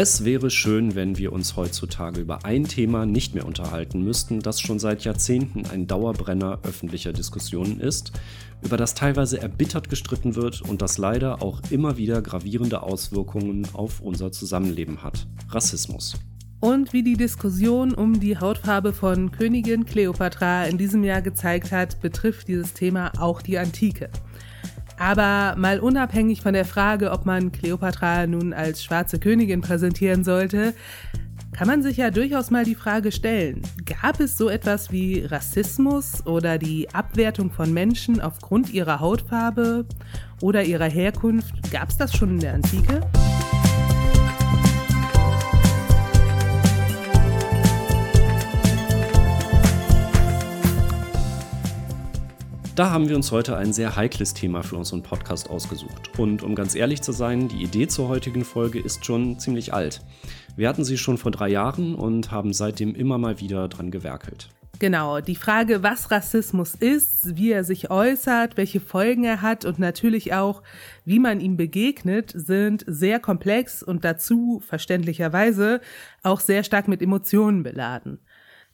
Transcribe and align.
Es 0.00 0.24
wäre 0.24 0.48
schön, 0.48 0.94
wenn 0.94 1.18
wir 1.18 1.32
uns 1.32 1.56
heutzutage 1.56 2.20
über 2.20 2.44
ein 2.44 2.62
Thema 2.62 3.04
nicht 3.04 3.34
mehr 3.34 3.44
unterhalten 3.44 4.04
müssten, 4.04 4.38
das 4.38 4.60
schon 4.60 4.78
seit 4.78 5.02
Jahrzehnten 5.02 5.66
ein 5.66 5.88
Dauerbrenner 5.88 6.60
öffentlicher 6.62 7.12
Diskussionen 7.12 7.80
ist, 7.80 8.12
über 8.62 8.76
das 8.76 8.94
teilweise 8.94 9.42
erbittert 9.42 9.90
gestritten 9.90 10.36
wird 10.36 10.62
und 10.62 10.82
das 10.82 10.98
leider 10.98 11.42
auch 11.42 11.60
immer 11.70 11.96
wieder 11.96 12.22
gravierende 12.22 12.84
Auswirkungen 12.84 13.66
auf 13.72 14.00
unser 14.00 14.30
Zusammenleben 14.30 15.02
hat. 15.02 15.26
Rassismus. 15.48 16.14
Und 16.60 16.92
wie 16.92 17.02
die 17.02 17.16
Diskussion 17.16 17.92
um 17.92 18.20
die 18.20 18.38
Hautfarbe 18.38 18.92
von 18.92 19.32
Königin 19.32 19.84
Kleopatra 19.84 20.66
in 20.66 20.78
diesem 20.78 21.02
Jahr 21.02 21.22
gezeigt 21.22 21.72
hat, 21.72 22.00
betrifft 22.00 22.46
dieses 22.46 22.72
Thema 22.72 23.10
auch 23.18 23.42
die 23.42 23.58
Antike. 23.58 24.10
Aber 24.98 25.54
mal 25.56 25.78
unabhängig 25.78 26.42
von 26.42 26.54
der 26.54 26.64
Frage, 26.64 27.12
ob 27.12 27.24
man 27.24 27.52
Kleopatra 27.52 28.26
nun 28.26 28.52
als 28.52 28.82
schwarze 28.82 29.18
Königin 29.18 29.60
präsentieren 29.60 30.24
sollte, 30.24 30.74
kann 31.52 31.66
man 31.66 31.82
sich 31.82 31.96
ja 31.96 32.10
durchaus 32.10 32.50
mal 32.50 32.64
die 32.64 32.76
Frage 32.76 33.10
stellen, 33.10 33.62
gab 33.84 34.20
es 34.20 34.36
so 34.36 34.48
etwas 34.48 34.92
wie 34.92 35.24
Rassismus 35.24 36.24
oder 36.24 36.56
die 36.56 36.88
Abwertung 36.94 37.50
von 37.50 37.72
Menschen 37.72 38.20
aufgrund 38.20 38.72
ihrer 38.72 39.00
Hautfarbe 39.00 39.84
oder 40.40 40.62
ihrer 40.62 40.88
Herkunft? 40.88 41.72
Gab 41.72 41.88
es 41.88 41.96
das 41.96 42.14
schon 42.14 42.30
in 42.30 42.40
der 42.40 42.54
Antike? 42.54 43.00
Da 52.78 52.90
haben 52.90 53.08
wir 53.08 53.16
uns 53.16 53.32
heute 53.32 53.56
ein 53.56 53.72
sehr 53.72 53.96
heikles 53.96 54.34
Thema 54.34 54.62
für 54.62 54.76
unseren 54.76 55.02
Podcast 55.02 55.50
ausgesucht. 55.50 56.16
Und 56.16 56.44
um 56.44 56.54
ganz 56.54 56.76
ehrlich 56.76 57.02
zu 57.02 57.10
sein, 57.10 57.48
die 57.48 57.60
Idee 57.64 57.88
zur 57.88 58.06
heutigen 58.06 58.44
Folge 58.44 58.78
ist 58.78 59.04
schon 59.04 59.36
ziemlich 59.40 59.74
alt. 59.74 60.00
Wir 60.54 60.68
hatten 60.68 60.84
sie 60.84 60.96
schon 60.96 61.18
vor 61.18 61.32
drei 61.32 61.48
Jahren 61.48 61.96
und 61.96 62.30
haben 62.30 62.52
seitdem 62.52 62.94
immer 62.94 63.18
mal 63.18 63.40
wieder 63.40 63.66
dran 63.66 63.90
gewerkelt. 63.90 64.50
Genau, 64.78 65.20
die 65.20 65.34
Frage, 65.34 65.82
was 65.82 66.12
Rassismus 66.12 66.76
ist, 66.76 67.36
wie 67.36 67.50
er 67.50 67.64
sich 67.64 67.90
äußert, 67.90 68.56
welche 68.56 68.78
Folgen 68.78 69.24
er 69.24 69.42
hat 69.42 69.64
und 69.64 69.80
natürlich 69.80 70.34
auch, 70.34 70.62
wie 71.04 71.18
man 71.18 71.40
ihm 71.40 71.56
begegnet, 71.56 72.32
sind 72.32 72.84
sehr 72.86 73.18
komplex 73.18 73.82
und 73.82 74.04
dazu 74.04 74.62
verständlicherweise 74.64 75.80
auch 76.22 76.38
sehr 76.38 76.62
stark 76.62 76.86
mit 76.86 77.02
Emotionen 77.02 77.64
beladen. 77.64 78.20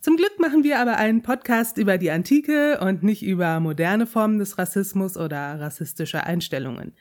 Zum 0.05 0.19
Glück 0.19 0.39
machen 0.39 0.65
wir 0.65 0.81
aber 0.81 0.99
einen 0.99 1.23
Podcast 1.23 1.79
über 1.79 1.97
die 1.97 2.11
Antike 2.11 2.79
und 2.79 3.03
nicht 3.03 3.23
über 3.23 3.59
moderne 3.59 4.07
Formen 4.07 4.39
des 4.39 4.59
Rassismus 4.59 5.17
oder 5.17 5.59
rassistische 5.59 6.25
Einstellungen. 6.25 6.93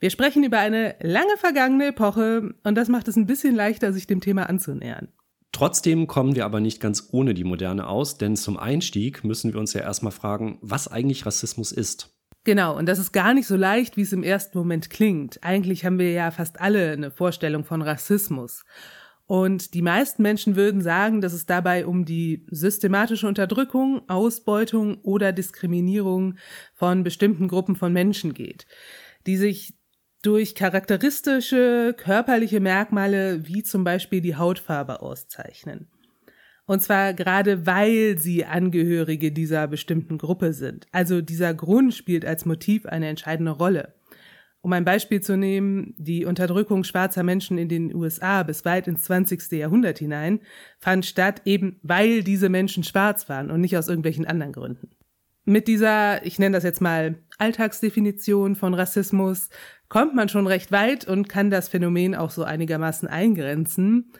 Wir 0.00 0.10
sprechen 0.10 0.44
über 0.44 0.58
eine 0.58 0.96
lange 1.00 1.38
vergangene 1.38 1.86
Epoche 1.86 2.54
und 2.62 2.74
das 2.74 2.90
macht 2.90 3.08
es 3.08 3.16
ein 3.16 3.24
bisschen 3.24 3.54
leichter, 3.54 3.94
sich 3.94 4.06
dem 4.06 4.20
Thema 4.20 4.50
anzunähern. 4.50 5.08
Trotzdem 5.52 6.06
kommen 6.06 6.36
wir 6.36 6.44
aber 6.44 6.60
nicht 6.60 6.78
ganz 6.78 7.08
ohne 7.12 7.32
die 7.32 7.44
Moderne 7.44 7.86
aus, 7.86 8.18
denn 8.18 8.36
zum 8.36 8.58
Einstieg 8.58 9.24
müssen 9.24 9.54
wir 9.54 9.58
uns 9.58 9.72
ja 9.72 9.80
erstmal 9.80 10.12
fragen, 10.12 10.58
was 10.60 10.88
eigentlich 10.88 11.24
Rassismus 11.24 11.72
ist. 11.72 12.14
Genau, 12.44 12.76
und 12.76 12.84
das 12.84 12.98
ist 12.98 13.12
gar 13.12 13.32
nicht 13.32 13.46
so 13.46 13.56
leicht, 13.56 13.96
wie 13.96 14.02
es 14.02 14.12
im 14.12 14.24
ersten 14.24 14.58
Moment 14.58 14.90
klingt. 14.90 15.42
Eigentlich 15.42 15.86
haben 15.86 15.98
wir 15.98 16.12
ja 16.12 16.30
fast 16.30 16.60
alle 16.60 16.92
eine 16.92 17.10
Vorstellung 17.10 17.64
von 17.64 17.80
Rassismus. 17.80 18.64
Und 19.32 19.72
die 19.72 19.80
meisten 19.80 20.20
Menschen 20.20 20.56
würden 20.56 20.82
sagen, 20.82 21.22
dass 21.22 21.32
es 21.32 21.46
dabei 21.46 21.86
um 21.86 22.04
die 22.04 22.44
systematische 22.50 23.26
Unterdrückung, 23.26 24.06
Ausbeutung 24.06 24.98
oder 25.04 25.32
Diskriminierung 25.32 26.34
von 26.74 27.02
bestimmten 27.02 27.48
Gruppen 27.48 27.74
von 27.74 27.94
Menschen 27.94 28.34
geht, 28.34 28.66
die 29.26 29.38
sich 29.38 29.72
durch 30.20 30.54
charakteristische 30.54 31.94
körperliche 31.96 32.60
Merkmale 32.60 33.48
wie 33.48 33.62
zum 33.62 33.84
Beispiel 33.84 34.20
die 34.20 34.36
Hautfarbe 34.36 35.00
auszeichnen. 35.00 35.88
Und 36.66 36.82
zwar 36.82 37.14
gerade 37.14 37.64
weil 37.64 38.18
sie 38.18 38.44
Angehörige 38.44 39.32
dieser 39.32 39.66
bestimmten 39.66 40.18
Gruppe 40.18 40.52
sind. 40.52 40.86
Also 40.92 41.22
dieser 41.22 41.54
Grund 41.54 41.94
spielt 41.94 42.26
als 42.26 42.44
Motiv 42.44 42.84
eine 42.84 43.08
entscheidende 43.08 43.52
Rolle. 43.52 43.94
Um 44.62 44.72
ein 44.72 44.84
Beispiel 44.84 45.20
zu 45.20 45.36
nehmen, 45.36 45.92
die 45.98 46.24
Unterdrückung 46.24 46.84
schwarzer 46.84 47.24
Menschen 47.24 47.58
in 47.58 47.68
den 47.68 47.92
USA 47.92 48.44
bis 48.44 48.64
weit 48.64 48.86
ins 48.86 49.02
20. 49.02 49.50
Jahrhundert 49.50 49.98
hinein 49.98 50.40
fand 50.78 51.04
statt, 51.04 51.42
eben 51.44 51.80
weil 51.82 52.22
diese 52.22 52.48
Menschen 52.48 52.84
schwarz 52.84 53.28
waren 53.28 53.50
und 53.50 53.60
nicht 53.60 53.76
aus 53.76 53.88
irgendwelchen 53.88 54.24
anderen 54.24 54.52
Gründen. 54.52 54.90
Mit 55.44 55.66
dieser, 55.66 56.24
ich 56.24 56.38
nenne 56.38 56.56
das 56.56 56.62
jetzt 56.62 56.80
mal 56.80 57.18
Alltagsdefinition 57.38 58.54
von 58.54 58.74
Rassismus, 58.74 59.48
kommt 59.88 60.14
man 60.14 60.28
schon 60.28 60.46
recht 60.46 60.70
weit 60.70 61.08
und 61.08 61.28
kann 61.28 61.50
das 61.50 61.68
Phänomen 61.68 62.14
auch 62.14 62.30
so 62.30 62.44
einigermaßen 62.44 63.08
eingrenzen. 63.08 64.12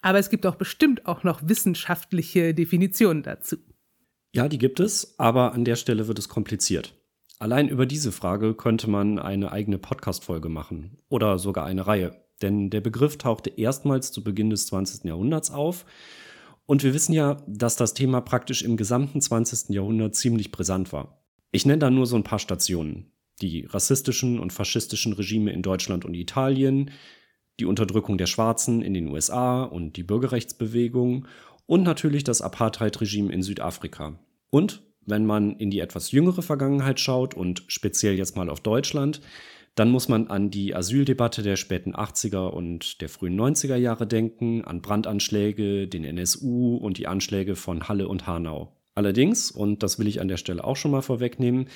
Aber 0.00 0.18
es 0.18 0.30
gibt 0.30 0.46
auch 0.46 0.56
bestimmt 0.56 1.04
auch 1.04 1.24
noch 1.24 1.46
wissenschaftliche 1.46 2.54
Definitionen 2.54 3.22
dazu. 3.22 3.56
Ja, 4.32 4.48
die 4.48 4.58
gibt 4.58 4.80
es, 4.80 5.18
aber 5.18 5.52
an 5.52 5.66
der 5.66 5.76
Stelle 5.76 6.08
wird 6.08 6.18
es 6.18 6.30
kompliziert. 6.30 6.94
Allein 7.44 7.68
über 7.68 7.84
diese 7.84 8.10
Frage 8.10 8.54
könnte 8.54 8.88
man 8.88 9.18
eine 9.18 9.52
eigene 9.52 9.76
Podcast-Folge 9.76 10.48
machen 10.48 10.96
oder 11.10 11.38
sogar 11.38 11.66
eine 11.66 11.86
Reihe. 11.86 12.16
Denn 12.40 12.70
der 12.70 12.80
Begriff 12.80 13.18
tauchte 13.18 13.50
erstmals 13.50 14.12
zu 14.12 14.24
Beginn 14.24 14.48
des 14.48 14.66
20. 14.68 15.04
Jahrhunderts 15.04 15.50
auf. 15.50 15.84
Und 16.64 16.82
wir 16.82 16.94
wissen 16.94 17.12
ja, 17.12 17.36
dass 17.46 17.76
das 17.76 17.92
Thema 17.92 18.22
praktisch 18.22 18.62
im 18.62 18.78
gesamten 18.78 19.20
20. 19.20 19.74
Jahrhundert 19.74 20.14
ziemlich 20.14 20.52
brisant 20.52 20.90
war. 20.94 21.22
Ich 21.52 21.66
nenne 21.66 21.80
da 21.80 21.90
nur 21.90 22.06
so 22.06 22.16
ein 22.16 22.24
paar 22.24 22.38
Stationen. 22.38 23.12
Die 23.42 23.66
rassistischen 23.66 24.40
und 24.40 24.54
faschistischen 24.54 25.12
Regime 25.12 25.52
in 25.52 25.60
Deutschland 25.60 26.06
und 26.06 26.14
Italien, 26.14 26.92
die 27.60 27.66
Unterdrückung 27.66 28.16
der 28.16 28.24
Schwarzen 28.24 28.80
in 28.80 28.94
den 28.94 29.08
USA 29.08 29.64
und 29.64 29.98
die 29.98 30.02
Bürgerrechtsbewegung 30.02 31.26
und 31.66 31.82
natürlich 31.82 32.24
das 32.24 32.40
Apartheid-Regime 32.40 33.30
in 33.30 33.42
Südafrika. 33.42 34.18
Und 34.48 34.82
wenn 35.06 35.26
man 35.26 35.56
in 35.56 35.70
die 35.70 35.80
etwas 35.80 36.10
jüngere 36.10 36.42
Vergangenheit 36.42 37.00
schaut 37.00 37.34
und 37.34 37.64
speziell 37.68 38.14
jetzt 38.14 38.36
mal 38.36 38.48
auf 38.48 38.60
Deutschland, 38.60 39.20
dann 39.74 39.90
muss 39.90 40.08
man 40.08 40.28
an 40.28 40.50
die 40.50 40.74
Asyldebatte 40.74 41.42
der 41.42 41.56
späten 41.56 41.94
80er 41.94 42.48
und 42.48 43.00
der 43.00 43.08
frühen 43.08 43.38
90er 43.38 43.76
Jahre 43.76 44.06
denken, 44.06 44.64
an 44.64 44.82
Brandanschläge, 44.82 45.88
den 45.88 46.04
NSU 46.04 46.76
und 46.76 46.98
die 46.98 47.08
Anschläge 47.08 47.56
von 47.56 47.88
Halle 47.88 48.06
und 48.06 48.26
Hanau. 48.26 48.76
Allerdings, 48.96 49.50
und 49.50 49.82
das 49.82 49.98
will 49.98 50.06
ich 50.06 50.20
an 50.20 50.28
der 50.28 50.36
Stelle 50.36 50.62
auch 50.62 50.76
schon 50.76 50.92
mal 50.92 51.02
vorwegnehmen, 51.02 51.66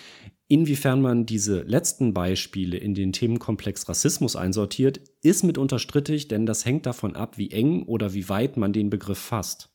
inwiefern 0.47 1.03
man 1.03 1.27
diese 1.27 1.63
letzten 1.63 2.15
Beispiele 2.15 2.77
in 2.77 2.95
den 2.95 3.13
Themenkomplex 3.13 3.89
Rassismus 3.89 4.37
einsortiert, 4.37 5.01
ist 5.21 5.43
mitunter 5.43 5.81
strittig, 5.81 6.29
denn 6.29 6.47
das 6.47 6.65
hängt 6.65 6.87
davon 6.87 7.17
ab, 7.17 7.37
wie 7.37 7.51
eng 7.51 7.83
oder 7.83 8.15
wie 8.15 8.29
weit 8.29 8.57
man 8.57 8.73
den 8.73 8.89
Begriff 8.89 9.19
fasst. 9.19 9.71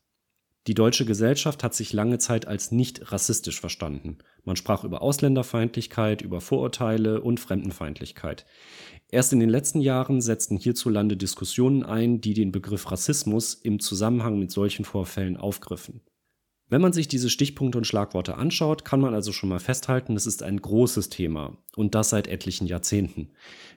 Die 0.66 0.74
deutsche 0.74 1.04
Gesellschaft 1.04 1.62
hat 1.62 1.74
sich 1.74 1.92
lange 1.92 2.18
Zeit 2.18 2.48
als 2.48 2.72
nicht 2.72 3.12
rassistisch 3.12 3.60
verstanden. 3.60 4.16
Man 4.44 4.56
sprach 4.56 4.82
über 4.82 5.02
Ausländerfeindlichkeit, 5.02 6.22
über 6.22 6.40
Vorurteile 6.40 7.20
und 7.20 7.38
Fremdenfeindlichkeit. 7.38 8.46
Erst 9.10 9.34
in 9.34 9.40
den 9.40 9.50
letzten 9.50 9.82
Jahren 9.82 10.22
setzten 10.22 10.56
hierzulande 10.56 11.18
Diskussionen 11.18 11.82
ein, 11.82 12.22
die 12.22 12.32
den 12.32 12.50
Begriff 12.50 12.90
Rassismus 12.90 13.52
im 13.52 13.78
Zusammenhang 13.78 14.38
mit 14.38 14.50
solchen 14.50 14.86
Vorfällen 14.86 15.36
aufgriffen. 15.36 16.00
Wenn 16.70 16.80
man 16.80 16.94
sich 16.94 17.08
diese 17.08 17.28
Stichpunkte 17.28 17.76
und 17.76 17.86
Schlagworte 17.86 18.36
anschaut, 18.36 18.86
kann 18.86 19.00
man 19.00 19.14
also 19.14 19.32
schon 19.32 19.50
mal 19.50 19.60
festhalten, 19.60 20.16
es 20.16 20.26
ist 20.26 20.42
ein 20.42 20.60
großes 20.62 21.10
Thema 21.10 21.58
und 21.76 21.94
das 21.94 22.08
seit 22.08 22.26
etlichen 22.26 22.66
Jahrzehnten. 22.66 23.28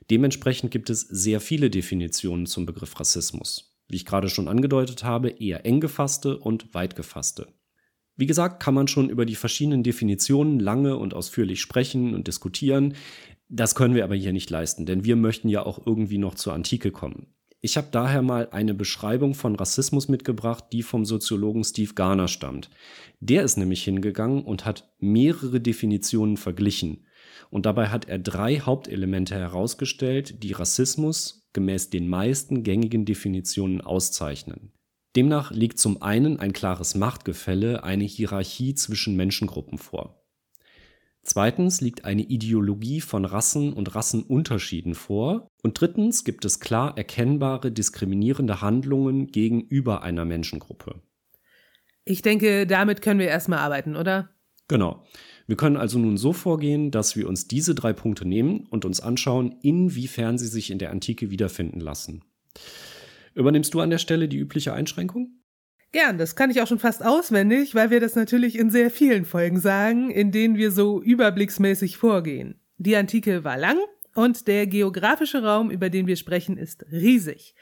Dementsprechend 0.10 0.72
gibt 0.72 0.90
es 0.90 1.02
sehr 1.02 1.42
viele 1.42 1.70
Definitionen 1.70 2.46
zum 2.46 2.66
Begriff 2.66 2.98
Rassismus 2.98 3.67
wie 3.88 3.96
ich 3.96 4.06
gerade 4.06 4.30
schon 4.30 4.48
angedeutet 4.48 5.04
habe, 5.04 5.30
eher 5.30 5.66
eng 5.66 5.80
gefasste 5.80 6.38
und 6.38 6.74
weit 6.74 6.96
gefasste. 6.96 7.48
Wie 8.16 8.26
gesagt, 8.26 8.62
kann 8.62 8.74
man 8.74 8.88
schon 8.88 9.10
über 9.10 9.26
die 9.26 9.36
verschiedenen 9.36 9.84
Definitionen 9.84 10.60
lange 10.60 10.98
und 10.98 11.14
ausführlich 11.14 11.62
sprechen 11.62 12.16
und 12.16 12.28
diskutieren. 12.28 12.96
Das 13.48 13.76
können 13.76 13.96
wir 13.96 14.04
aber 14.04 14.16
hier 14.16 14.34
nicht 14.34 14.50
leisten, 14.50 14.86
denn 14.86 15.06
wir 15.06 15.16
möchten 15.16 15.50
ja 15.50 15.66
auch 15.66 15.86
irgendwie 15.86 16.18
noch 16.18 16.36
zur 16.36 16.54
Antike 16.54 16.92
kommen. 16.92 17.28
Ich 17.62 17.78
habe 17.78 17.88
daher 17.92 18.22
mal 18.22 18.50
eine 18.52 18.74
Beschreibung 18.74 19.34
von 19.34 19.56
Rassismus 19.56 20.08
mitgebracht, 20.10 20.66
die 20.72 20.84
vom 20.84 21.06
Soziologen 21.06 21.64
Steve 21.64 21.94
Garner 21.94 22.28
stammt. 22.28 22.70
Der 23.20 23.44
ist 23.44 23.58
nämlich 23.58 23.84
hingegangen 23.84 24.44
und 24.44 24.66
hat 24.66 24.94
mehrere 25.00 25.60
Definitionen 25.60 26.38
verglichen. 26.38 27.06
Und 27.50 27.66
dabei 27.66 27.88
hat 27.88 28.08
er 28.08 28.20
drei 28.20 28.60
Hauptelemente 28.60 29.36
herausgestellt, 29.36 30.44
die 30.44 30.52
Rassismus 30.52 31.47
gemäß 31.58 31.90
den 31.90 32.08
meisten 32.08 32.62
gängigen 32.62 33.04
Definitionen 33.04 33.82
auszeichnen. 33.82 34.72
Demnach 35.16 35.50
liegt 35.50 35.80
zum 35.80 36.04
einen 36.04 36.40
ein 36.40 36.54
klares 36.54 36.94
Machtgefälle, 36.94 37.84
eine 37.84 38.04
Hierarchie 38.04 38.76
zwischen 38.76 39.16
Menschengruppen 39.16 39.80
vor. 39.80 40.24
Zweitens 41.24 41.82
liegt 41.82 42.06
eine 42.06 42.22
Ideologie 42.22 43.02
von 43.02 43.26
Rassen 43.26 43.74
und 43.74 43.96
Rassenunterschieden 43.96 44.94
vor. 44.94 45.48
Und 45.64 45.82
drittens 45.82 46.24
gibt 46.24 46.46
es 46.46 46.60
klar 46.60 46.96
erkennbare 46.96 47.72
diskriminierende 47.72 48.62
Handlungen 48.62 49.26
gegenüber 49.26 50.04
einer 50.04 50.26
Menschengruppe. 50.26 51.02
Ich 52.06 52.22
denke, 52.22 52.68
damit 52.68 53.02
können 53.02 53.20
wir 53.20 53.30
erstmal 53.30 53.60
arbeiten, 53.60 53.96
oder? 53.96 54.30
Genau. 54.68 55.04
Wir 55.48 55.56
können 55.56 55.78
also 55.78 55.98
nun 55.98 56.18
so 56.18 56.34
vorgehen, 56.34 56.92
dass 56.92 57.16
wir 57.16 57.28
uns 57.28 57.48
diese 57.48 57.74
drei 57.74 57.94
Punkte 57.94 58.28
nehmen 58.28 58.68
und 58.70 58.84
uns 58.84 59.00
anschauen, 59.00 59.56
inwiefern 59.62 60.38
sie 60.38 60.48
sich 60.48 60.72
in 60.72 60.78
der 60.78 60.92
Antike 60.92 61.32
wiederfinden 61.32 61.80
lassen. 61.80 62.24
Übernimmst 63.34 63.74
du 63.74 63.80
an 63.80 63.90
der 63.90 63.98
Stelle 63.98 64.28
die 64.28 64.38
übliche 64.38 64.74
Einschränkung? 64.74 65.32
Gern, 65.94 66.18
das 66.18 66.36
kann 66.36 66.52
ich 66.52 66.62
auch 66.62 66.68
schon 66.68 66.80
fast 66.80 67.06
auswendig, 67.06 67.74
weil 67.74 67.92
wir 67.92 68.02
das 68.02 68.16
natürlich 68.16 68.58
in 68.58 68.70
sehr 68.70 68.92
vielen 68.92 69.24
Folgen 69.24 69.60
sagen, 69.60 70.12
in 70.12 70.32
denen 70.32 70.58
wir 70.58 70.72
so 70.72 71.02
überblicksmäßig 71.02 71.98
vorgehen. 71.98 72.60
Die 72.78 72.96
Antike 72.98 73.46
war 73.46 73.58
lang 73.58 73.78
und 74.16 74.48
der 74.48 74.68
geografische 74.68 75.44
Raum, 75.44 75.72
über 75.72 75.90
den 75.90 76.08
wir 76.08 76.18
sprechen, 76.18 76.58
ist 76.58 76.86
riesig. 76.92 77.56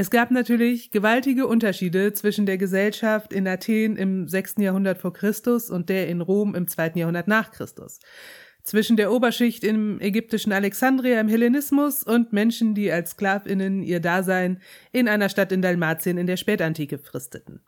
Es 0.00 0.10
gab 0.10 0.30
natürlich 0.30 0.92
gewaltige 0.92 1.48
Unterschiede 1.48 2.12
zwischen 2.12 2.46
der 2.46 2.56
Gesellschaft 2.56 3.32
in 3.32 3.48
Athen 3.48 3.96
im 3.96 4.28
6. 4.28 4.58
Jahrhundert 4.58 4.98
vor 4.98 5.12
Christus 5.12 5.70
und 5.70 5.88
der 5.88 6.06
in 6.06 6.20
Rom 6.20 6.54
im 6.54 6.68
2. 6.68 6.92
Jahrhundert 6.94 7.26
nach 7.26 7.50
Christus. 7.50 7.98
Zwischen 8.62 8.96
der 8.96 9.10
Oberschicht 9.10 9.64
im 9.64 10.00
ägyptischen 10.00 10.52
Alexandria 10.52 11.20
im 11.20 11.26
Hellenismus 11.26 12.04
und 12.04 12.32
Menschen, 12.32 12.76
die 12.76 12.92
als 12.92 13.10
Sklavinnen 13.10 13.82
ihr 13.82 13.98
Dasein 13.98 14.60
in 14.92 15.08
einer 15.08 15.28
Stadt 15.28 15.50
in 15.50 15.62
Dalmatien 15.62 16.16
in 16.16 16.28
der 16.28 16.36
Spätantike 16.36 16.98
fristeten. 16.98 17.64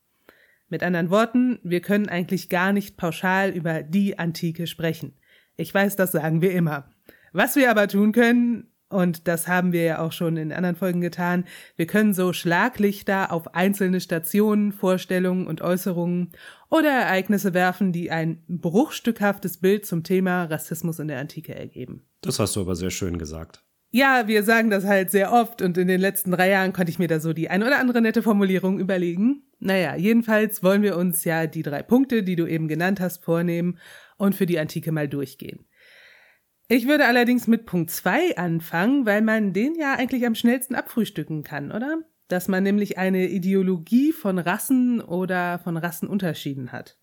Mit 0.69 0.85
anderen 0.85 1.11
Worten, 1.11 1.59
wir 1.65 1.81
können 1.81 2.09
eigentlich 2.09 2.49
gar 2.49 2.73
nicht 2.73 2.97
pauschal 2.97 3.51
über 3.51 3.83
die 3.83 4.21
Antike 4.21 4.69
sprechen. 4.69 5.15
Ich 5.57 5.75
weiß, 5.75 5.97
das 5.97 6.13
sagen 6.13 6.43
wir 6.43 6.53
immer. 6.53 6.89
Was 7.33 7.57
wir 7.57 7.73
aber 7.73 7.89
tun 7.89 8.13
können, 8.13 8.70
und 8.91 9.29
das 9.29 9.49
haben 9.49 9.73
wir 9.73 9.85
ja 9.85 9.99
auch 10.01 10.13
schon 10.13 10.37
in 10.37 10.53
anderen 10.53 10.77
Folgen 10.77 11.01
getan. 11.01 11.45
Wir 11.77 11.87
können 11.87 12.13
so 12.13 12.33
Schlaglichter 12.33 13.33
auf 13.33 13.55
einzelne 13.55 14.01
Stationen, 14.01 14.73
Vorstellungen 14.73 15.47
und 15.47 15.63
Äußerungen 15.63 16.33
oder 16.69 16.91
Ereignisse 16.91 17.55
werfen, 17.55 17.93
die 17.93 18.11
ein 18.11 18.43
bruchstückhaftes 18.49 19.59
Bild 19.59 19.87
zum 19.87 20.03
Thema 20.03 20.45
Rassismus 20.45 20.99
in 20.99 21.09
der 21.09 21.21
Antike 21.21 21.55
ergeben. 21.55 22.03
Das 22.21 22.39
hast 22.39 22.57
du 22.57 22.61
aber 22.61 22.75
sehr 22.75 22.91
schön 22.91 23.17
gesagt. 23.17 23.65
Ja, 23.93 24.29
wir 24.29 24.45
sagen 24.45 24.71
das 24.71 24.85
halt 24.85 25.11
sehr 25.11 25.33
oft 25.33 25.63
und 25.63 25.77
in 25.77 25.89
den 25.89 26.01
letzten 26.01 26.31
drei 26.31 26.51
Jahren 26.51 26.73
konnte 26.73 26.91
ich 26.91 27.01
mir 27.01 27.09
da 27.09 27.19
so 27.19 27.33
die 27.33 27.49
ein 27.49 27.63
oder 27.63 27.79
andere 27.79 28.01
nette 28.01 28.23
Formulierung 28.23 28.79
überlegen. 28.79 29.43
Naja, 29.59 29.97
jedenfalls 29.97 30.63
wollen 30.63 30.83
wir 30.83 30.97
uns 30.97 31.25
ja 31.25 31.47
die 31.47 31.63
drei 31.63 31.83
Punkte, 31.83 32.23
die 32.23 32.37
du 32.37 32.47
eben 32.47 32.69
genannt 32.69 33.01
hast, 33.01 33.25
vornehmen 33.25 33.79
und 34.17 34.35
für 34.35 34.47
die 34.47 34.61
Antike 34.61 34.93
mal 34.93 35.09
durchgehen. 35.09 35.67
Ich 36.73 36.87
würde 36.87 37.07
allerdings 37.07 37.49
mit 37.49 37.67
Punkt 37.67 37.91
zwei 37.91 38.37
anfangen, 38.37 39.05
weil 39.05 39.23
man 39.23 39.53
den 39.53 39.75
ja 39.75 39.95
eigentlich 39.95 40.25
am 40.25 40.37
schnellsten 40.37 40.77
abfrühstücken 40.77 41.43
kann, 41.43 41.73
oder? 41.73 41.99
Dass 42.29 42.47
man 42.47 42.63
nämlich 42.63 42.97
eine 42.97 43.27
Ideologie 43.27 44.13
von 44.13 44.39
Rassen 44.39 45.01
oder 45.01 45.59
von 45.59 45.77
Rassenunterschieden 45.77 46.71
hat. 46.71 46.97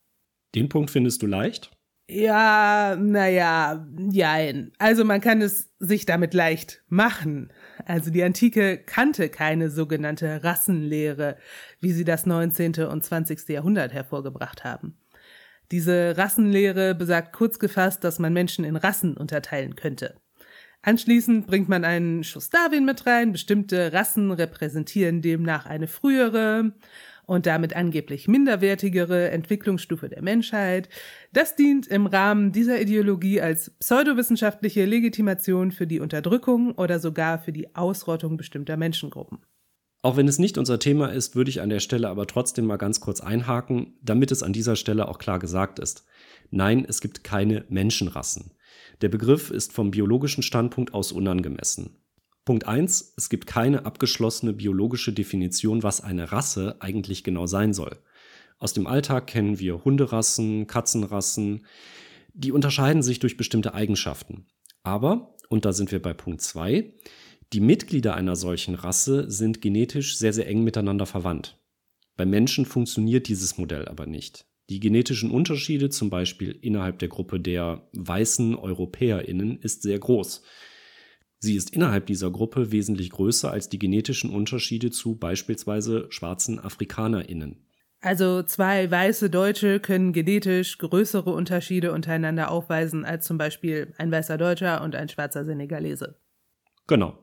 Den 0.56 0.70
Punkt 0.70 0.90
findest 0.90 1.22
du 1.22 1.28
leicht? 1.28 1.78
Ja, 2.10 2.96
naja, 2.98 3.86
jein. 4.10 4.72
Also 4.78 5.04
man 5.04 5.20
kann 5.20 5.42
es 5.42 5.70
sich 5.80 6.06
damit 6.06 6.34
leicht 6.34 6.82
machen. 6.88 7.52
Also 7.84 8.10
die 8.10 8.24
Antike 8.24 8.78
kannte 8.78 9.28
keine 9.28 9.70
sogenannte 9.70 10.46
Rassenlehre, 10.46 11.36
wie 11.82 11.92
sie 11.92 12.06
das 12.06 12.26
19. 12.26 12.86
und 12.86 13.04
20. 13.04 13.50
Jahrhundert 13.50 13.92
hervorgebracht 13.92 14.64
haben. 14.64 14.98
Diese 15.72 16.18
Rassenlehre 16.18 16.96
besagt 16.96 17.34
kurz 17.34 17.60
gefasst, 17.60 18.04
dass 18.04 18.20
man 18.20 18.34
Menschen 18.34 18.64
in 18.64 18.76
Rassen 18.76 19.18
unterteilen 19.18 19.76
könnte. 19.76 20.16
Anschließend 20.82 21.48
bringt 21.48 21.68
man 21.68 21.84
einen 21.84 22.24
Schuss 22.24 22.50
Darwin 22.50 22.86
mit 22.86 23.06
rein. 23.06 23.34
Bestimmte 23.34 23.92
Rassen 23.92 24.32
repräsentieren 24.32 25.22
demnach 25.22 25.66
eine 25.66 25.88
frühere 25.88 26.72
und 27.26 27.46
damit 27.46 27.76
angeblich 27.76 28.30
minderwertigere 28.30 29.30
Entwicklungsstufe 29.32 30.08
der 30.08 30.22
Menschheit. 30.22 30.88
Das 31.34 31.56
dient 31.56 31.88
im 31.88 32.06
Rahmen 32.06 32.54
dieser 32.54 32.80
Ideologie 32.80 33.42
als 33.42 33.72
pseudowissenschaftliche 33.72 34.86
Legitimation 34.86 35.74
für 35.74 35.88
die 35.88 36.00
Unterdrückung 36.00 36.72
oder 36.76 37.00
sogar 37.00 37.40
für 37.40 37.52
die 37.52 37.76
Ausrottung 37.76 38.38
bestimmter 38.38 38.78
Menschengruppen. 38.78 39.40
Auch 40.08 40.16
wenn 40.16 40.30
es 40.30 40.40
nicht 40.40 40.58
unser 40.58 40.80
Thema 40.80 41.08
ist, 41.08 41.36
würde 41.36 41.50
ich 41.50 41.60
an 41.60 41.68
der 41.68 41.82
Stelle 41.82 42.08
aber 42.08 42.28
trotzdem 42.28 42.66
mal 42.66 42.78
ganz 42.78 43.02
kurz 43.02 43.20
einhaken, 43.20 43.98
damit 44.02 44.32
es 44.32 44.42
an 44.42 44.54
dieser 44.54 44.78
Stelle 44.78 45.10
auch 45.10 45.18
klar 45.18 45.38
gesagt 45.38 45.80
ist. 45.80 46.06
Nein, 46.50 46.86
es 46.88 47.02
gibt 47.02 47.26
keine 47.26 47.66
Menschenrassen. 47.68 48.54
Der 49.02 49.10
Begriff 49.10 49.52
ist 49.52 49.74
vom 49.74 49.92
biologischen 49.92 50.44
Standpunkt 50.44 50.94
aus 50.94 51.12
unangemessen. 51.12 51.98
Punkt 52.46 52.66
eins: 52.66 53.16
Es 53.18 53.28
gibt 53.28 53.48
keine 53.48 53.86
abgeschlossene 53.86 54.54
biologische 54.54 55.12
Definition, 55.12 55.84
was 55.84 56.00
eine 56.00 56.32
Rasse 56.32 56.78
eigentlich 56.80 57.26
genau 57.26 57.46
sein 57.46 57.74
soll. 57.74 57.98
Aus 58.60 58.72
dem 58.72 58.88
Alltag 58.88 59.28
kennen 59.28 59.60
wir 59.60 59.84
Hunderassen, 59.84 60.68
Katzenrassen. 60.68 61.66
Die 62.34 62.54
unterscheiden 62.54 63.04
sich 63.04 63.20
durch 63.20 63.36
bestimmte 63.36 63.74
Eigenschaften. 63.74 64.46
Aber, 64.84 65.36
und 65.50 65.66
da 65.66 65.74
sind 65.74 65.92
wir 65.92 66.02
bei 66.02 66.14
Punkt 66.14 66.40
zwei 66.40 66.94
die 67.54 67.62
Mitglieder 67.62 68.16
einer 68.16 68.36
solchen 68.36 68.76
Rasse 68.76 69.30
sind 69.30 69.62
genetisch 69.62 70.18
sehr, 70.18 70.34
sehr 70.34 70.48
eng 70.48 70.64
miteinander 70.64 71.06
verwandt. 71.06 71.58
Beim 72.18 72.30
Menschen 72.30 72.66
funktioniert 72.66 73.28
dieses 73.28 73.58
Modell 73.58 73.88
aber 73.88 74.06
nicht. 74.06 74.46
Die 74.70 74.82
genetischen 74.82 75.32
Unterschiede, 75.32 75.90
zum 75.90 76.10
Beispiel 76.10 76.52
innerhalb 76.62 77.00
der 77.00 77.08
Gruppe 77.08 77.40
der 77.40 77.88
weißen 77.94 78.56
EuropäerInnen, 78.56 79.60
ist 79.62 79.82
sehr 79.82 79.98
groß. 79.98 80.42
Sie 81.40 81.56
ist 81.56 81.70
innerhalb 81.70 82.08
dieser 82.08 82.32
Gruppe 82.32 82.72
wesentlich 82.72 83.12
größer 83.12 83.50
als 83.50 83.70
die 83.70 83.80
genetischen 83.80 84.30
Unterschiede 84.30 84.92
zu 84.92 85.16
beispielsweise 85.16 86.08
schwarzen 86.10 86.60
AfrikanerInnen. 86.60 87.64
Also 88.02 88.44
zwei 88.44 88.90
weiße 88.90 89.30
Deutsche 89.30 89.80
können 89.80 90.12
genetisch 90.14 90.78
größere 90.80 91.32
Unterschiede 91.32 91.94
untereinander 91.94 92.52
aufweisen 92.52 93.06
als 93.06 93.26
zum 93.26 93.38
Beispiel 93.38 93.94
ein 93.98 94.12
weißer 94.12 94.38
Deutscher 94.38 94.84
und 94.84 94.96
ein 94.96 95.10
schwarzer 95.10 95.46
Senegalese. 95.46 96.16
Genau. 96.88 97.20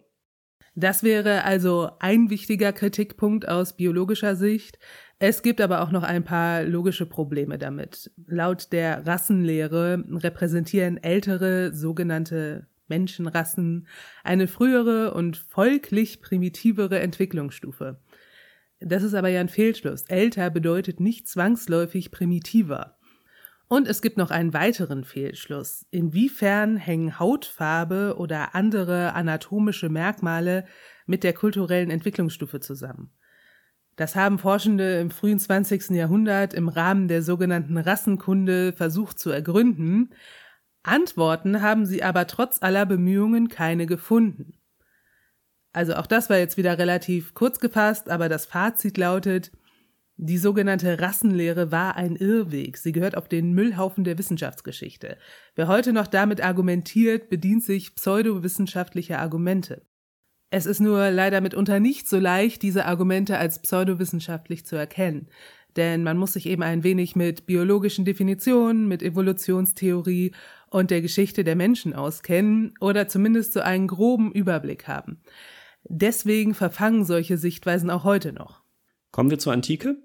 Das 0.75 1.03
wäre 1.05 1.45
also 1.45 1.91
ein 2.01 2.31
wichtiger 2.31 2.73
Kritikpunkt 2.73 3.49
aus 3.49 3.77
biologischer 3.77 4.35
Sicht. 4.35 4.79
Es 5.21 5.43
gibt 5.43 5.61
aber 5.61 5.83
auch 5.83 5.93
noch 5.93 6.03
ein 6.03 6.25
paar 6.25 6.65
logische 6.65 7.07
Probleme 7.07 7.59
damit. 7.59 8.11
Laut 8.27 8.73
der 8.73 9.07
Rassenlehre 9.07 10.05
repräsentieren 10.11 11.03
ältere 11.03 11.73
sogenannte 11.73 12.67
Menschenrassen 12.89 13.87
eine 14.25 14.49
frühere 14.49 15.15
und 15.15 15.37
folglich 15.37 16.21
primitivere 16.21 16.99
Entwicklungsstufe. 16.99 18.01
Das 18.81 19.03
ist 19.03 19.15
aber 19.15 19.29
ja 19.29 19.41
ein 19.41 19.49
Fehlschluss. 19.49 20.03
Älter 20.03 20.51
bedeutet 20.51 21.01
nicht 21.01 21.29
zwangsläufig 21.29 22.11
primitiver. 22.11 22.94
Und 23.69 23.89
es 23.89 24.03
gibt 24.03 24.19
noch 24.19 24.31
einen 24.31 24.53
weiteren 24.53 25.05
Fehlschluss. 25.05 25.87
Inwiefern 25.91 26.77
hängen 26.77 27.19
Hautfarbe 27.19 28.17
oder 28.19 28.55
andere 28.55 29.15
anatomische 29.15 29.89
Merkmale 29.89 30.67
mit 31.07 31.25
der 31.25 31.33
kulturellen 31.33 31.91
Entwicklungsstufe 31.91 32.61
zusammen? 32.61 33.11
Das 33.97 34.17
haben 34.17 34.39
Forschende 34.39 34.99
im 35.01 35.11
frühen 35.11 35.39
20. 35.39 35.91
Jahrhundert 35.91 36.53
im 36.53 36.69
Rahmen 36.69 37.09
der 37.09 37.23
sogenannten 37.23 37.79
Rassenkunde 37.79 38.73
versucht 38.73 39.19
zu 39.19 39.31
ergründen. 39.31 40.11
Antworten 40.83 41.63
haben 41.63 41.87
sie 41.87 42.03
aber 42.03 42.27
trotz 42.27 42.61
aller 42.63 42.87
Bemühungen 42.87 43.49
keine 43.49 43.87
gefunden. 43.87 44.59
Also 45.73 45.95
auch 45.95 46.07
das 46.07 46.29
war 46.29 46.39
jetzt 46.39 46.57
wieder 46.57 46.79
relativ 46.79 47.35
kurz 47.35 47.59
gefasst, 47.59 48.09
aber 48.09 48.29
das 48.29 48.47
Fazit 48.47 48.99
lautet, 48.99 49.53
die 50.17 50.39
sogenannte 50.39 51.01
Rassenlehre 51.01 51.73
war 51.73 51.97
ein 51.97 52.15
Irrweg. 52.15 52.77
Sie 52.77 52.93
gehört 52.93 53.17
auf 53.17 53.29
den 53.29 53.53
Müllhaufen 53.53 54.05
der 54.05 54.17
Wissenschaftsgeschichte. 54.17 55.19
Wer 55.57 55.69
heute 55.69 55.93
noch 55.93 56.07
damit 56.07 56.41
argumentiert, 56.41 57.29
bedient 57.29 57.65
sich 57.65 57.97
pseudowissenschaftlicher 57.97 59.19
Argumente. 59.19 59.83
Es 60.51 60.67
ist 60.67 60.79
nur 60.79 61.11
leider 61.11 61.41
mitunter 61.41 61.81
nicht 61.81 62.09
so 62.09 62.21
leicht, 62.21 62.63
diese 62.63 62.87
Argumente 62.87 63.39
als 63.39 63.59
pseudowissenschaftlich 63.59 64.65
zu 64.65 64.77
erkennen. 64.77 65.29
Denn 65.77 66.05
man 66.05 66.17
muss 66.17 66.35
sich 66.35 66.47
eben 66.47 66.63
ein 66.63 66.85
wenig 66.85 67.17
mit 67.17 67.47
biologischen 67.47 68.05
Definitionen, 68.05 68.87
mit 68.87 69.03
Evolutionstheorie 69.03 70.33
und 70.71 70.93
der 70.93 71.03
Geschichte 71.03 71.43
der 71.43 71.57
Menschen 71.57 71.93
auskennen 71.93 72.75
oder 72.81 73.09
zumindest 73.09 73.53
so 73.53 73.61
einen 73.61 73.89
groben 73.89 74.31
Überblick 74.31 74.87
haben. 74.87 75.21
Deswegen 75.83 76.55
verfangen 76.55 77.05
solche 77.05 77.37
Sichtweisen 77.37 77.91
auch 77.91 78.05
heute 78.05 78.33
noch. 78.33 78.64
Kommen 79.15 79.31
wir 79.31 79.39
zur 79.39 79.53
Antike? 79.53 79.97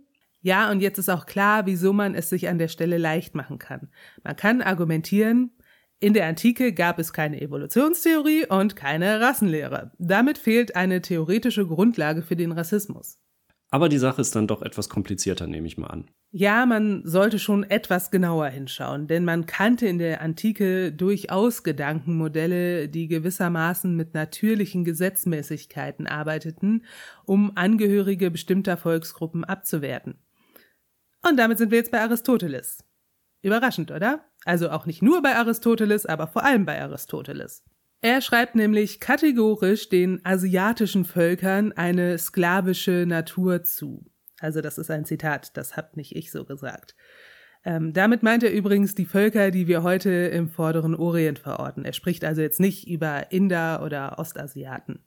Ja, 0.42 0.70
und 0.70 0.82
jetzt 0.82 1.00
ist 1.00 1.10
auch 1.10 1.26
klar, 1.26 1.66
wieso 1.66 1.94
man 1.94 2.14
es 2.14 2.30
sich 2.30 2.48
an 2.48 2.60
der 2.60 2.68
Stelle 2.68 3.00
leicht 3.00 3.34
machen 3.34 3.58
kann. 3.58 3.90
Man 4.24 4.36
kann 4.36 4.62
argumentieren, 4.62 5.50
in 6.00 6.14
der 6.14 6.28
Antike 6.28 6.74
gab 6.74 7.00
es 7.00 7.12
keine 7.12 7.42
Evolutionstheorie 7.42 8.46
und 8.46 8.76
keine 8.76 9.20
Rassenlehre. 9.20 9.94
Damit 9.98 10.38
fehlt 10.38 10.76
eine 10.76 11.02
theoretische 11.02 11.66
Grundlage 11.66 12.22
für 12.22 12.36
den 12.36 12.52
Rassismus. 12.52 13.18
Aber 13.72 13.88
die 13.88 14.00
Sache 14.00 14.22
ist 14.22 14.36
dann 14.36 14.48
doch 14.48 14.64
etwas 14.64 14.90
komplizierter, 14.90 15.46
nehme 15.46 15.68
ich 15.68 15.78
mal 15.78 15.88
an. 15.88 16.10
Ja, 16.32 16.66
man 16.66 17.02
sollte 17.06 17.38
schon 17.38 17.64
etwas 17.64 18.10
genauer 18.10 18.48
hinschauen, 18.48 19.08
denn 19.08 19.26
man 19.26 19.46
kannte 19.46 19.88
in 19.88 20.00
der 20.00 20.22
Antike 20.22 20.92
durchaus 20.92 21.64
Gedankenmodelle, 21.64 22.90
die 22.90 23.08
gewissermaßen 23.08 23.96
mit 23.96 24.14
natürlichen 24.14 24.84
Gesetzmäßigkeiten 24.84 26.08
arbeiteten, 26.08 26.86
um 27.26 27.52
Angehörige 27.56 28.32
bestimmter 28.32 28.78
Volksgruppen 28.78 29.44
abzuwerten. 29.44 30.20
Und 31.28 31.38
damit 31.38 31.58
sind 31.58 31.72
wir 31.72 31.78
jetzt 31.78 31.92
bei 31.92 32.02
Aristoteles. 32.02 32.84
Überraschend, 33.42 33.92
oder? 33.92 34.26
Also 34.46 34.70
auch 34.70 34.86
nicht 34.86 35.02
nur 35.02 35.22
bei 35.22 35.36
Aristoteles, 35.36 36.06
aber 36.06 36.28
vor 36.28 36.44
allem 36.44 36.66
bei 36.66 36.82
Aristoteles. 36.82 37.64
Er 38.02 38.22
schreibt 38.22 38.56
nämlich 38.56 39.02
kategorisch 39.02 39.90
den 39.90 40.26
asiatischen 40.26 41.04
Völkern 41.04 41.74
eine 41.74 42.18
sklavische 42.18 43.06
Natur 43.06 43.64
zu. 43.64 44.06
Also 44.40 44.62
das 44.62 44.78
ist 44.78 44.90
ein 44.90 45.04
Zitat, 45.04 45.58
das 45.58 45.76
hab 45.76 45.98
nicht 45.98 46.16
ich 46.16 46.32
so 46.32 46.46
gesagt. 46.46 46.96
Ähm, 47.66 47.92
damit 47.92 48.24
meint 48.24 48.44
er 48.44 48.54
übrigens 48.54 48.96
die 48.96 49.06
Völker, 49.06 49.52
die 49.52 49.68
wir 49.68 49.84
heute 49.84 50.10
im 50.10 50.48
vorderen 50.48 50.96
Orient 50.96 51.40
verorten. 51.40 51.84
Er 51.84 51.92
spricht 51.92 52.24
also 52.24 52.42
jetzt 52.42 52.62
nicht 52.62 52.88
über 52.88 53.34
Inder 53.34 53.84
oder 53.84 54.18
Ostasiaten. 54.18 55.00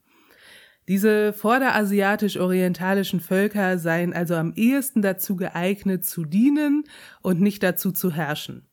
Diese 0.87 1.33
vorderasiatisch-orientalischen 1.33 3.21
Völker 3.21 3.79
seien 3.79 4.13
also 4.13 4.35
am 4.35 4.53
ehesten 4.55 5.01
dazu 5.01 5.37
geeignet 5.37 6.05
zu 6.05 6.25
dienen 6.25 6.85
und 7.23 7.41
nicht 7.41 7.63
dazu 7.63 7.93
zu 7.93 8.13
herrschen. 8.13 8.67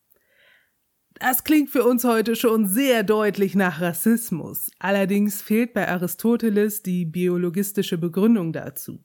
Das 1.20 1.44
klingt 1.44 1.70
für 1.70 1.84
uns 1.84 2.06
heute 2.06 2.38
schon 2.38 2.66
sehr 2.66 3.04
deutlich 3.04 3.54
nach 3.54 3.82
Rassismus. 3.82 4.72
Allerdings 4.80 5.42
fehlt 5.42 5.74
bei 5.74 5.90
Aristoteles 5.90 6.82
die 6.82 7.04
biologistische 7.04 7.98
Begründung 7.98 8.54
dazu. 8.54 9.04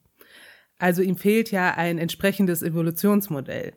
Also 0.79 1.01
ihm 1.01 1.17
fehlt 1.17 1.51
ja 1.51 1.73
ein 1.73 1.97
entsprechendes 1.97 2.63
Evolutionsmodell. 2.63 3.73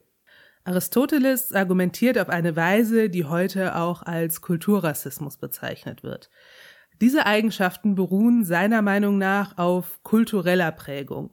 Aristoteles 0.62 1.52
argumentiert 1.52 2.16
auf 2.16 2.28
eine 2.28 2.54
Weise, 2.54 3.10
die 3.10 3.24
heute 3.24 3.74
auch 3.74 4.02
als 4.02 4.40
Kulturrassismus 4.40 5.38
bezeichnet 5.38 6.04
wird. 6.04 6.30
Diese 7.00 7.26
Eigenschaften 7.26 7.96
beruhen 7.96 8.44
seiner 8.44 8.82
Meinung 8.82 9.18
nach 9.18 9.58
auf 9.58 10.00
kultureller 10.04 10.70
Prägung. 10.70 11.30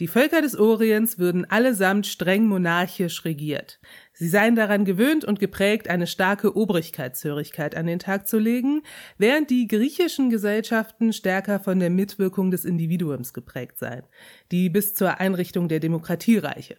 Die 0.00 0.08
Völker 0.08 0.42
des 0.42 0.58
Orients 0.58 1.18
würden 1.18 1.44
allesamt 1.48 2.06
streng 2.06 2.46
monarchisch 2.46 3.24
regiert. 3.24 3.78
Sie 4.12 4.28
seien 4.28 4.56
daran 4.56 4.84
gewöhnt 4.84 5.24
und 5.24 5.38
geprägt, 5.38 5.88
eine 5.88 6.08
starke 6.08 6.56
Obrigkeitshörigkeit 6.56 7.76
an 7.76 7.86
den 7.86 8.00
Tag 8.00 8.26
zu 8.26 8.38
legen, 8.38 8.82
während 9.18 9.50
die 9.50 9.68
griechischen 9.68 10.30
Gesellschaften 10.30 11.12
stärker 11.12 11.60
von 11.60 11.78
der 11.78 11.90
Mitwirkung 11.90 12.50
des 12.50 12.64
Individuums 12.64 13.32
geprägt 13.32 13.78
seien, 13.78 14.02
die 14.50 14.68
bis 14.68 14.94
zur 14.94 15.20
Einrichtung 15.20 15.68
der 15.68 15.80
Demokratie 15.80 16.38
reiche. 16.38 16.76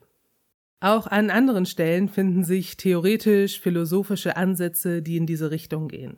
Auch 0.81 1.07
an 1.07 1.29
anderen 1.29 1.65
Stellen 1.65 2.09
finden 2.09 2.43
sich 2.43 2.75
theoretisch 2.75 3.61
philosophische 3.61 4.35
Ansätze, 4.35 5.01
die 5.01 5.15
in 5.15 5.25
diese 5.25 5.51
Richtung 5.51 5.87
gehen. 5.87 6.17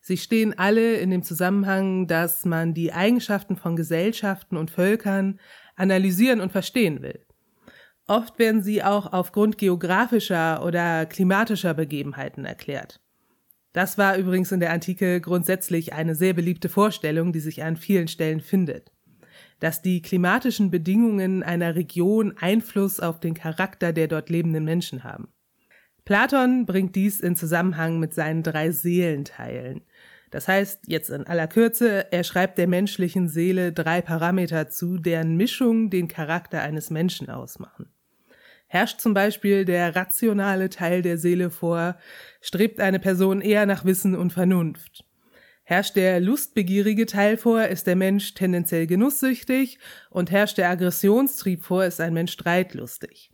Sie 0.00 0.16
stehen 0.16 0.56
alle 0.56 0.98
in 0.98 1.10
dem 1.10 1.24
Zusammenhang, 1.24 2.06
dass 2.06 2.44
man 2.44 2.74
die 2.74 2.92
Eigenschaften 2.92 3.56
von 3.56 3.74
Gesellschaften 3.74 4.56
und 4.56 4.70
Völkern 4.70 5.40
analysieren 5.76 6.40
und 6.40 6.52
verstehen 6.52 7.02
will. 7.02 7.24
Oft 8.08 8.38
werden 8.38 8.62
sie 8.62 8.82
auch 8.82 9.12
aufgrund 9.12 9.58
geografischer 9.58 10.64
oder 10.64 11.06
klimatischer 11.06 11.74
Begebenheiten 11.74 12.44
erklärt. 12.44 13.00
Das 13.72 13.98
war 13.98 14.16
übrigens 14.16 14.52
in 14.52 14.60
der 14.60 14.72
Antike 14.72 15.20
grundsätzlich 15.20 15.92
eine 15.92 16.14
sehr 16.14 16.32
beliebte 16.32 16.68
Vorstellung, 16.68 17.32
die 17.32 17.40
sich 17.40 17.62
an 17.62 17.76
vielen 17.76 18.08
Stellen 18.08 18.40
findet. 18.40 18.90
Dass 19.60 19.82
die 19.82 20.00
klimatischen 20.02 20.70
Bedingungen 20.70 21.42
einer 21.42 21.74
Region 21.74 22.34
Einfluss 22.38 23.00
auf 23.00 23.20
den 23.20 23.34
Charakter 23.34 23.92
der 23.92 24.08
dort 24.08 24.30
lebenden 24.30 24.64
Menschen 24.64 25.04
haben. 25.04 25.28
Platon 26.06 26.66
bringt 26.66 26.94
dies 26.94 27.20
in 27.20 27.34
Zusammenhang 27.34 27.98
mit 27.98 28.14
seinen 28.14 28.44
drei 28.44 28.70
Seelenteilen. 28.70 29.82
Das 30.36 30.48
heißt, 30.48 30.80
jetzt 30.86 31.08
in 31.08 31.26
aller 31.26 31.46
Kürze, 31.46 32.12
er 32.12 32.22
schreibt 32.22 32.58
der 32.58 32.66
menschlichen 32.66 33.26
Seele 33.26 33.72
drei 33.72 34.02
Parameter 34.02 34.68
zu, 34.68 34.98
deren 34.98 35.34
Mischung 35.38 35.88
den 35.88 36.08
Charakter 36.08 36.60
eines 36.60 36.90
Menschen 36.90 37.30
ausmachen. 37.30 37.86
Herrscht 38.66 39.00
zum 39.00 39.14
Beispiel 39.14 39.64
der 39.64 39.96
rationale 39.96 40.68
Teil 40.68 41.00
der 41.00 41.16
Seele 41.16 41.48
vor, 41.48 41.96
strebt 42.42 42.80
eine 42.80 43.00
Person 43.00 43.40
eher 43.40 43.64
nach 43.64 43.86
Wissen 43.86 44.14
und 44.14 44.30
Vernunft. 44.30 45.06
Herrscht 45.64 45.96
der 45.96 46.20
lustbegierige 46.20 47.06
Teil 47.06 47.38
vor, 47.38 47.62
ist 47.62 47.86
der 47.86 47.96
Mensch 47.96 48.34
tendenziell 48.34 48.86
genusssüchtig 48.86 49.78
und 50.10 50.30
herrscht 50.30 50.58
der 50.58 50.68
Aggressionstrieb 50.68 51.62
vor, 51.62 51.86
ist 51.86 51.98
ein 51.98 52.12
Mensch 52.12 52.32
streitlustig. 52.32 53.30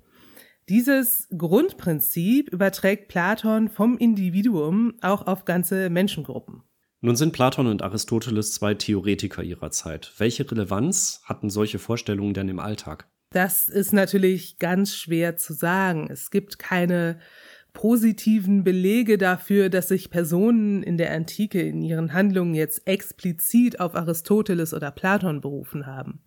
Dieses 0.69 1.27
Grundprinzip 1.37 2.49
überträgt 2.51 3.09
Platon 3.09 3.69
vom 3.71 3.99
Individuum 3.99 4.95
auch 5.01 5.27
auf 5.27 5.45
ganze 5.45 5.91
Menschengruppen. 5.91 6.63
Nun 7.05 7.17
sind 7.17 7.33
Platon 7.33 7.67
und 7.67 7.83
Aristoteles 7.83 8.53
zwei 8.53 8.75
Theoretiker 8.75 9.43
ihrer 9.43 9.73
Zeit. 9.73 10.13
Welche 10.19 10.49
Relevanz 10.49 11.21
hatten 11.25 11.51
solche 11.51 11.81
Vorstellungen 11.81 12.33
denn 12.33 12.49
im 12.49 12.61
Alltag? 12.61 13.09
Das 13.31 13.69
ist 13.69 13.93
natürlich 13.93 14.61
ganz 14.61 14.95
schwer 14.95 15.37
zu 15.37 15.53
sagen. 15.53 16.07
Es 16.09 16.31
gibt 16.31 16.61
keine 16.61 17.19
positiven 17.73 18.63
Belege 18.63 19.19
dafür, 19.19 19.69
dass 19.69 19.89
sich 19.89 20.11
Personen 20.11 20.85
in 20.85 20.97
der 20.97 21.13
Antike 21.13 21.61
in 21.61 21.83
ihren 21.83 22.13
Handlungen 22.13 22.55
jetzt 22.55 22.87
explizit 22.87 23.81
auf 23.81 23.97
Aristoteles 23.97 24.73
oder 24.73 24.93
Platon 24.93 25.41
berufen 25.41 25.87
haben. 25.87 26.21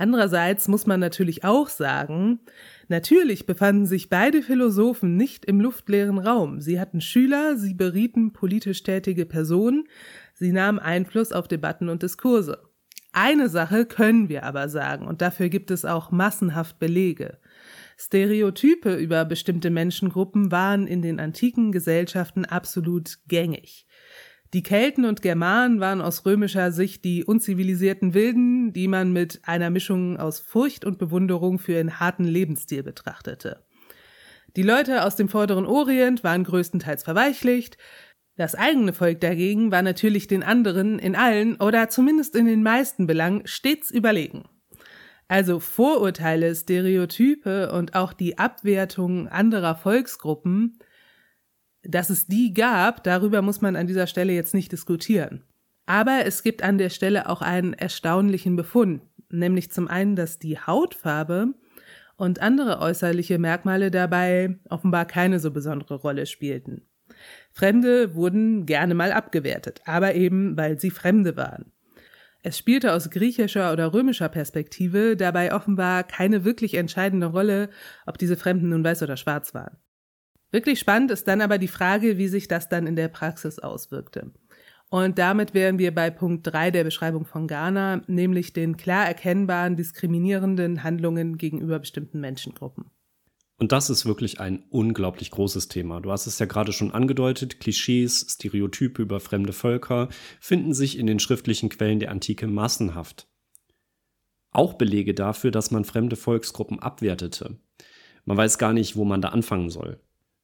Andererseits 0.00 0.68
muss 0.68 0.86
man 0.86 1.00
natürlich 1.00 1.42
auch 1.42 1.68
sagen, 1.68 2.38
natürlich 2.86 3.46
befanden 3.46 3.84
sich 3.84 4.08
beide 4.08 4.42
Philosophen 4.42 5.16
nicht 5.16 5.44
im 5.44 5.60
luftleeren 5.60 6.18
Raum. 6.18 6.60
Sie 6.60 6.78
hatten 6.78 7.00
Schüler, 7.00 7.56
sie 7.56 7.74
berieten 7.74 8.32
politisch 8.32 8.84
tätige 8.84 9.26
Personen, 9.26 9.88
sie 10.34 10.52
nahmen 10.52 10.78
Einfluss 10.78 11.32
auf 11.32 11.48
Debatten 11.48 11.88
und 11.88 12.04
Diskurse. 12.04 12.62
Eine 13.10 13.48
Sache 13.48 13.86
können 13.86 14.28
wir 14.28 14.44
aber 14.44 14.68
sagen, 14.68 15.04
und 15.04 15.20
dafür 15.20 15.48
gibt 15.48 15.72
es 15.72 15.84
auch 15.84 16.12
massenhaft 16.12 16.78
Belege. 16.78 17.38
Stereotype 17.96 18.94
über 18.94 19.24
bestimmte 19.24 19.70
Menschengruppen 19.70 20.52
waren 20.52 20.86
in 20.86 21.02
den 21.02 21.18
antiken 21.18 21.72
Gesellschaften 21.72 22.44
absolut 22.44 23.18
gängig. 23.26 23.87
Die 24.54 24.62
Kelten 24.62 25.04
und 25.04 25.20
Germanen 25.20 25.78
waren 25.78 26.00
aus 26.00 26.24
römischer 26.24 26.72
Sicht 26.72 27.04
die 27.04 27.24
unzivilisierten 27.24 28.14
Wilden, 28.14 28.72
die 28.72 28.88
man 28.88 29.12
mit 29.12 29.40
einer 29.42 29.68
Mischung 29.68 30.16
aus 30.16 30.40
Furcht 30.40 30.86
und 30.86 30.98
Bewunderung 30.98 31.58
für 31.58 31.72
ihren 31.72 32.00
harten 32.00 32.24
Lebensstil 32.24 32.82
betrachtete. 32.82 33.62
Die 34.56 34.62
Leute 34.62 35.04
aus 35.04 35.16
dem 35.16 35.28
vorderen 35.28 35.66
Orient 35.66 36.24
waren 36.24 36.44
größtenteils 36.44 37.02
verweichlicht, 37.02 37.76
das 38.38 38.54
eigene 38.54 38.92
Volk 38.92 39.20
dagegen 39.20 39.72
war 39.72 39.82
natürlich 39.82 40.28
den 40.28 40.44
anderen 40.44 41.00
in 41.00 41.16
allen 41.16 41.56
oder 41.56 41.88
zumindest 41.88 42.36
in 42.36 42.46
den 42.46 42.62
meisten 42.62 43.08
Belangen 43.08 43.44
stets 43.48 43.90
überlegen. 43.90 44.44
Also 45.26 45.58
Vorurteile, 45.58 46.54
Stereotype 46.54 47.72
und 47.72 47.96
auch 47.96 48.12
die 48.12 48.38
Abwertung 48.38 49.26
anderer 49.26 49.74
Volksgruppen 49.74 50.78
dass 51.88 52.10
es 52.10 52.26
die 52.26 52.52
gab, 52.52 53.02
darüber 53.02 53.40
muss 53.40 53.62
man 53.62 53.74
an 53.74 53.86
dieser 53.86 54.06
Stelle 54.06 54.34
jetzt 54.34 54.52
nicht 54.52 54.70
diskutieren. 54.70 55.42
Aber 55.86 56.26
es 56.26 56.42
gibt 56.42 56.62
an 56.62 56.76
der 56.76 56.90
Stelle 56.90 57.30
auch 57.30 57.40
einen 57.40 57.72
erstaunlichen 57.72 58.56
Befund, 58.56 59.00
nämlich 59.30 59.72
zum 59.72 59.88
einen, 59.88 60.14
dass 60.14 60.38
die 60.38 60.58
Hautfarbe 60.58 61.54
und 62.16 62.42
andere 62.42 62.80
äußerliche 62.80 63.38
Merkmale 63.38 63.90
dabei 63.90 64.58
offenbar 64.68 65.06
keine 65.06 65.40
so 65.40 65.50
besondere 65.50 65.94
Rolle 65.94 66.26
spielten. 66.26 66.82
Fremde 67.52 68.14
wurden 68.14 68.66
gerne 68.66 68.94
mal 68.94 69.10
abgewertet, 69.12 69.80
aber 69.86 70.14
eben 70.14 70.58
weil 70.58 70.78
sie 70.78 70.90
Fremde 70.90 71.36
waren. 71.36 71.72
Es 72.42 72.58
spielte 72.58 72.92
aus 72.92 73.08
griechischer 73.08 73.72
oder 73.72 73.94
römischer 73.94 74.28
Perspektive 74.28 75.16
dabei 75.16 75.54
offenbar 75.54 76.04
keine 76.04 76.44
wirklich 76.44 76.74
entscheidende 76.74 77.28
Rolle, 77.28 77.70
ob 78.04 78.18
diese 78.18 78.36
Fremden 78.36 78.68
nun 78.68 78.84
weiß 78.84 79.02
oder 79.02 79.16
schwarz 79.16 79.54
waren. 79.54 79.78
Wirklich 80.50 80.78
spannend 80.78 81.10
ist 81.10 81.28
dann 81.28 81.40
aber 81.40 81.58
die 81.58 81.68
Frage, 81.68 82.18
wie 82.18 82.28
sich 82.28 82.48
das 82.48 82.68
dann 82.68 82.86
in 82.86 82.96
der 82.96 83.08
Praxis 83.08 83.58
auswirkte. 83.58 84.32
Und 84.90 85.18
damit 85.18 85.52
wären 85.52 85.78
wir 85.78 85.94
bei 85.94 86.08
Punkt 86.08 86.46
drei 86.46 86.70
der 86.70 86.84
Beschreibung 86.84 87.26
von 87.26 87.46
Ghana, 87.46 88.02
nämlich 88.06 88.54
den 88.54 88.78
klar 88.78 89.06
erkennbaren 89.06 89.76
diskriminierenden 89.76 90.82
Handlungen 90.82 91.36
gegenüber 91.36 91.78
bestimmten 91.78 92.20
Menschengruppen. 92.20 92.86
Und 93.58 93.72
das 93.72 93.90
ist 93.90 94.06
wirklich 94.06 94.40
ein 94.40 94.64
unglaublich 94.70 95.30
großes 95.32 95.68
Thema. 95.68 96.00
Du 96.00 96.12
hast 96.12 96.26
es 96.26 96.38
ja 96.38 96.46
gerade 96.46 96.72
schon 96.72 96.92
angedeutet, 96.92 97.60
Klischees, 97.60 98.24
Stereotype 98.30 99.02
über 99.02 99.18
fremde 99.18 99.52
Völker 99.52 100.08
finden 100.40 100.72
sich 100.72 100.96
in 100.96 101.06
den 101.06 101.18
schriftlichen 101.18 101.68
Quellen 101.68 101.98
der 101.98 102.12
Antike 102.12 102.46
massenhaft. 102.46 103.28
Auch 104.52 104.74
Belege 104.74 105.12
dafür, 105.12 105.50
dass 105.50 105.70
man 105.70 105.84
fremde 105.84 106.16
Volksgruppen 106.16 106.78
abwertete. 106.78 107.58
Man 108.24 108.36
weiß 108.36 108.58
gar 108.58 108.72
nicht, 108.72 108.96
wo 108.96 109.04
man 109.04 109.20
da 109.20 109.30
anfangen 109.30 109.70
soll. 109.70 110.00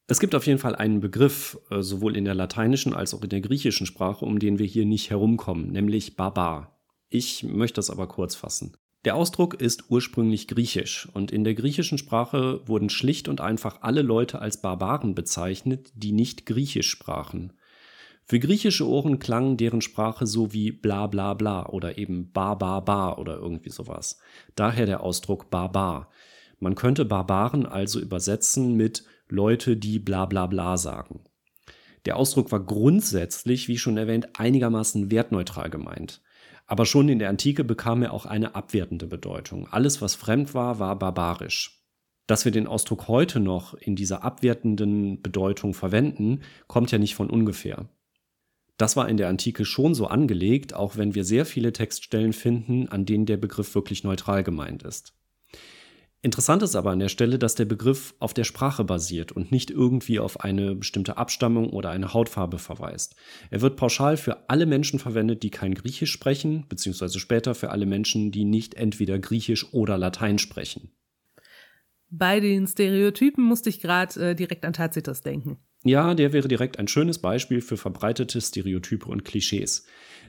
Es 0.07 0.21
gibt 0.21 0.35
auf 0.35 0.47
jeden 0.47 0.59
Fall 0.59 0.77
einen 0.77 1.01
Begriff, 1.01 1.59
äh, 1.71 1.81
sowohl 1.81 2.17
in 2.17 2.27
der 2.27 2.35
lateinischen 2.35 2.93
als 2.93 3.15
auch 3.15 3.23
in 3.23 3.31
der 3.31 3.41
griechischen 3.41 3.87
Sprache, 3.87 4.25
um 4.25 4.39
den 4.39 4.59
wir 4.59 4.67
hier 4.67 4.85
nicht 4.85 5.09
herumkommen, 5.11 5.73
nämlich 5.73 6.17
Barbar. 6.17 6.79
Ich 7.09 7.43
möchte 7.43 7.77
das 7.77 7.91
aber 7.91 8.07
kurz 8.07 8.35
fassen. 8.35 8.77
Der 9.05 9.17
Ausdruck 9.17 9.55
ist 9.55 9.91
ursprünglich 9.91 10.49
griechisch 10.49 11.09
und 11.13 11.31
in 11.31 11.45
der 11.45 11.55
griechischen 11.55 11.99
Sprache 11.99 12.67
wurden 12.67 12.89
schlicht 12.89 13.29
und 13.29 13.41
einfach 13.41 13.83
alle 13.83 14.03
Leute 14.03 14.41
als 14.41 14.61
Barbaren 14.61 15.15
bezeichnet, 15.15 15.93
die 15.95 16.13
nicht 16.13 16.47
griechisch 16.47 16.89
sprachen. 16.89 17.53
Für 18.27 18.39
griechische 18.39 18.89
Ohren 18.89 19.19
klang 19.19 19.59
deren 19.59 19.83
Sprache 19.83 20.27
so 20.27 20.55
wie 20.55 20.73
bla 20.73 21.07
bla 21.07 21.35
bla 21.35 21.67
oder 21.67 21.99
eben 21.99 22.33
bar 22.33 22.59
bar 22.59 22.83
bar 22.83 23.19
oder 23.19 23.37
irgendwie 23.37 23.69
sowas. 23.69 24.19
Daher 24.55 24.87
der 24.87 25.03
Ausdruck 25.03 25.51
Barbar. 25.51 26.09
Man 26.59 26.75
könnte 26.75 27.05
Barbaren 27.05 27.67
also 27.67 28.01
übersetzen 28.01 28.75
mit 28.75 29.05
Leute, 29.29 29.77
die 29.77 29.99
bla 29.99 30.27
bla 30.27 30.47
bla 30.47 30.77
sagen. 30.77 31.21
Der 32.05 32.17
Ausdruck 32.17 32.53
war 32.53 32.61
grundsätzlich, 32.61 33.69
wie 33.69 33.79
schon 33.79 33.97
erwähnt, 33.97 34.39
einigermaßen 34.39 35.11
wertneutral 35.11 35.71
gemeint. 35.71 36.21
Aber 36.67 36.87
schon 36.87 37.09
in 37.09 37.19
der 37.19 37.29
Antike 37.31 37.65
bekam 37.65 38.03
er 38.03 38.13
auch 38.13 38.27
eine 38.27 38.55
abwertende 38.55 39.07
Bedeutung. 39.07 39.69
Alles, 39.71 40.01
was 40.03 40.15
fremd 40.15 40.55
war, 40.55 40.79
war 40.79 40.99
barbarisch. 40.99 41.83
Dass 42.27 42.45
wir 42.45 42.53
den 42.53 42.67
Ausdruck 42.67 43.09
heute 43.09 43.39
noch 43.39 43.75
in 43.75 43.97
dieser 43.97 44.25
abwertenden 44.25 45.21
Bedeutung 45.21 45.75
verwenden, 45.75 46.41
kommt 46.67 46.91
ja 46.91 46.99
nicht 46.99 47.15
von 47.15 47.29
ungefähr. 47.29 47.89
Das 48.77 48.97
war 48.97 49.09
in 49.09 49.19
der 49.19 49.29
Antike 49.29 49.65
schon 49.65 49.95
so 49.95 50.07
angelegt, 50.07 50.75
auch 50.75 50.97
wenn 50.97 51.15
wir 51.15 51.25
sehr 51.25 51.47
viele 51.47 51.73
Textstellen 51.73 52.33
finden, 52.33 52.89
an 52.89 53.05
denen 53.05 53.27
der 53.27 53.37
Begriff 53.37 53.75
wirklich 53.75 54.05
neutral 54.05 54.43
gemeint 54.43 54.83
ist. 54.83 55.15
Interessant 56.25 56.63
ist 56.63 56.75
aber 56.75 56.91
an 56.91 57.01
der 57.01 57.11
Stelle, 57.11 57.39
dass 57.39 57.55
der 57.55 57.67
Begriff 57.67 58.15
auf 58.19 58.33
der 58.33 58.45
Sprache 58.45 58.83
basiert 58.83 59.33
und 59.33 59.53
nicht 59.53 59.71
irgendwie 59.71 60.19
auf 60.19 60.41
eine 60.41 60.75
bestimmte 60.75 61.19
Abstammung 61.19 61.69
oder 61.69 61.91
eine 61.91 62.15
Hautfarbe 62.15 62.59
verweist. 62.59 63.15
Er 63.51 63.61
wird 63.61 63.77
pauschal 63.77 64.17
für 64.17 64.49
alle 64.49 64.65
Menschen 64.65 64.99
verwendet, 64.99 65.43
die 65.43 65.51
kein 65.51 65.75
Griechisch 65.75 66.11
sprechen, 66.11 66.65
beziehungsweise 66.67 67.21
später 67.21 67.55
für 67.55 67.69
alle 67.69 67.85
Menschen, 67.85 68.33
die 68.33 68.47
nicht 68.47 68.73
entweder 68.73 69.19
Griechisch 69.19 69.75
oder 69.75 69.99
Latein 69.99 70.39
sprechen. 70.39 70.93
Bei 72.09 72.41
den 72.41 72.67
Stereotypen 72.67 73.45
musste 73.45 73.69
ich 73.69 73.81
gerade 73.81 74.31
äh, 74.31 74.35
direkt 74.35 74.65
an 74.65 74.73
Tacitus 74.73 75.21
denken. 75.21 75.59
Ja, 75.85 76.15
der 76.15 76.33
wäre 76.33 76.49
direkt 76.49 76.79
ein 76.79 76.89
schönes 76.89 77.19
Beispiel 77.19 77.61
für 77.61 77.77
verbreitete 77.77 78.41
Stereotype 78.41 79.07
und 79.07 79.27
Klischees. 79.27 79.85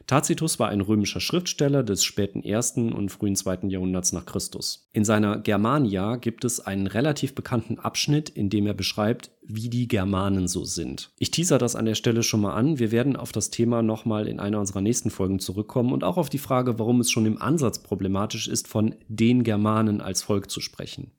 Tacitus 0.08 0.60
war 0.60 0.70
ein 0.70 0.82
römischer 0.82 1.20
Schriftsteller 1.20 1.82
des 1.82 2.04
späten 2.04 2.44
ersten 2.44 2.94
und 2.94 3.10
frühen 3.10 3.36
zweiten 3.36 3.72
Jahrhunderts 3.72 4.14
nach 4.14 4.26
Christus. 4.26 4.88
In 4.94 5.04
seiner 5.04 5.40
Germania 5.40 6.18
gibt 6.18 6.46
es 6.46 6.60
einen 6.60 6.86
relativ 6.86 7.34
bekannten 7.34 7.80
Abschnitt, 7.80 8.30
in 8.30 8.52
dem 8.52 8.68
er 8.68 8.76
beschreibt, 8.76 9.32
wie 9.42 9.68
die 9.68 9.88
Germanen 9.88 10.48
so 10.48 10.64
sind. 10.64 11.12
Ich 11.18 11.32
teaser 11.32 11.58
das 11.58 11.76
an 11.76 11.86
der 11.86 11.96
Stelle 11.96 12.22
schon 12.22 12.42
mal 12.42 12.54
an. 12.54 12.78
Wir 12.78 12.92
werden 12.92 13.16
auf 13.16 13.32
das 13.32 13.50
Thema 13.50 13.82
nochmal 13.82 14.28
in 14.28 14.40
einer 14.40 14.60
unserer 14.60 14.82
nächsten 14.82 15.10
Folgen 15.10 15.40
zurückkommen 15.40 15.92
und 15.92 16.04
auch 16.04 16.18
auf 16.18 16.30
die 16.30 16.38
Frage, 16.38 16.78
warum 16.78 17.00
es 17.00 17.10
schon 17.10 17.26
im 17.26 17.42
Ansatz 17.42 17.80
problematisch 17.80 18.48
ist, 18.48 18.68
von 18.68 18.94
den 19.08 19.44
Germanen 19.44 20.02
als 20.02 20.22
Volk 20.22 20.52
zu 20.52 20.62
sprechen. 20.62 21.12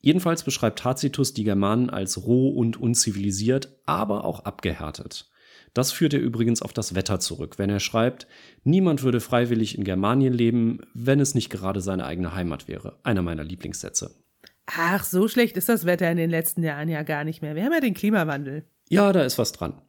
Jedenfalls 0.00 0.42
beschreibt 0.42 0.80
Tacitus 0.80 1.32
die 1.32 1.44
Germanen 1.44 1.88
als 1.88 2.26
roh 2.26 2.50
und 2.50 2.78
unzivilisiert, 2.78 3.70
aber 3.86 4.26
auch 4.26 4.40
abgehärtet. 4.40 5.30
Das 5.74 5.90
führt 5.90 6.14
er 6.14 6.20
übrigens 6.20 6.62
auf 6.62 6.72
das 6.72 6.94
Wetter 6.94 7.18
zurück, 7.18 7.58
wenn 7.58 7.68
er 7.68 7.80
schreibt, 7.80 8.28
niemand 8.62 9.02
würde 9.02 9.20
freiwillig 9.20 9.76
in 9.76 9.84
Germanien 9.84 10.32
leben, 10.32 10.80
wenn 10.94 11.18
es 11.18 11.34
nicht 11.34 11.50
gerade 11.50 11.80
seine 11.80 12.04
eigene 12.04 12.34
Heimat 12.34 12.68
wäre. 12.68 12.98
Einer 13.02 13.22
meiner 13.22 13.44
Lieblingssätze. 13.44 14.14
Ach, 14.66 15.04
so 15.04 15.28
schlecht 15.28 15.56
ist 15.56 15.68
das 15.68 15.84
Wetter 15.84 16.10
in 16.10 16.16
den 16.16 16.30
letzten 16.30 16.62
Jahren 16.62 16.88
ja 16.88 17.02
gar 17.02 17.24
nicht 17.24 17.42
mehr. 17.42 17.54
Wir 17.54 17.64
haben 17.64 17.72
ja 17.72 17.80
den 17.80 17.94
Klimawandel. 17.94 18.64
Ja, 18.88 19.12
da 19.12 19.24
ist 19.24 19.36
was 19.36 19.52
dran. 19.52 19.82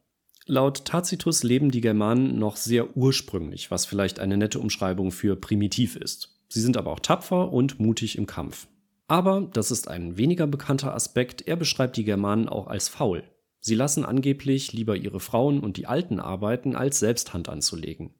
Laut 0.44 0.84
Tacitus 0.84 1.42
leben 1.42 1.70
die 1.70 1.80
Germanen 1.80 2.38
noch 2.38 2.56
sehr 2.56 2.96
ursprünglich, 2.96 3.70
was 3.70 3.86
vielleicht 3.86 4.20
eine 4.20 4.36
nette 4.36 4.58
Umschreibung 4.58 5.12
für 5.12 5.36
primitiv 5.36 5.96
ist. 5.96 6.40
Sie 6.48 6.60
sind 6.60 6.76
aber 6.76 6.92
auch 6.92 7.00
tapfer 7.00 7.52
und 7.52 7.80
mutig 7.80 8.18
im 8.18 8.26
Kampf. 8.26 8.68
Aber, 9.08 9.48
das 9.52 9.70
ist 9.70 9.88
ein 9.88 10.16
weniger 10.16 10.46
bekannter 10.46 10.94
Aspekt, 10.94 11.46
er 11.46 11.56
beschreibt 11.56 11.96
die 11.96 12.04
Germanen 12.04 12.48
auch 12.48 12.66
als 12.66 12.88
faul. 12.88 13.24
Sie 13.66 13.74
lassen 13.74 14.04
angeblich 14.04 14.72
lieber 14.72 14.94
ihre 14.94 15.18
Frauen 15.18 15.58
und 15.58 15.76
die 15.76 15.88
Alten 15.88 16.20
arbeiten, 16.20 16.76
als 16.76 17.00
selbst 17.00 17.34
Hand 17.34 17.48
anzulegen. 17.48 18.14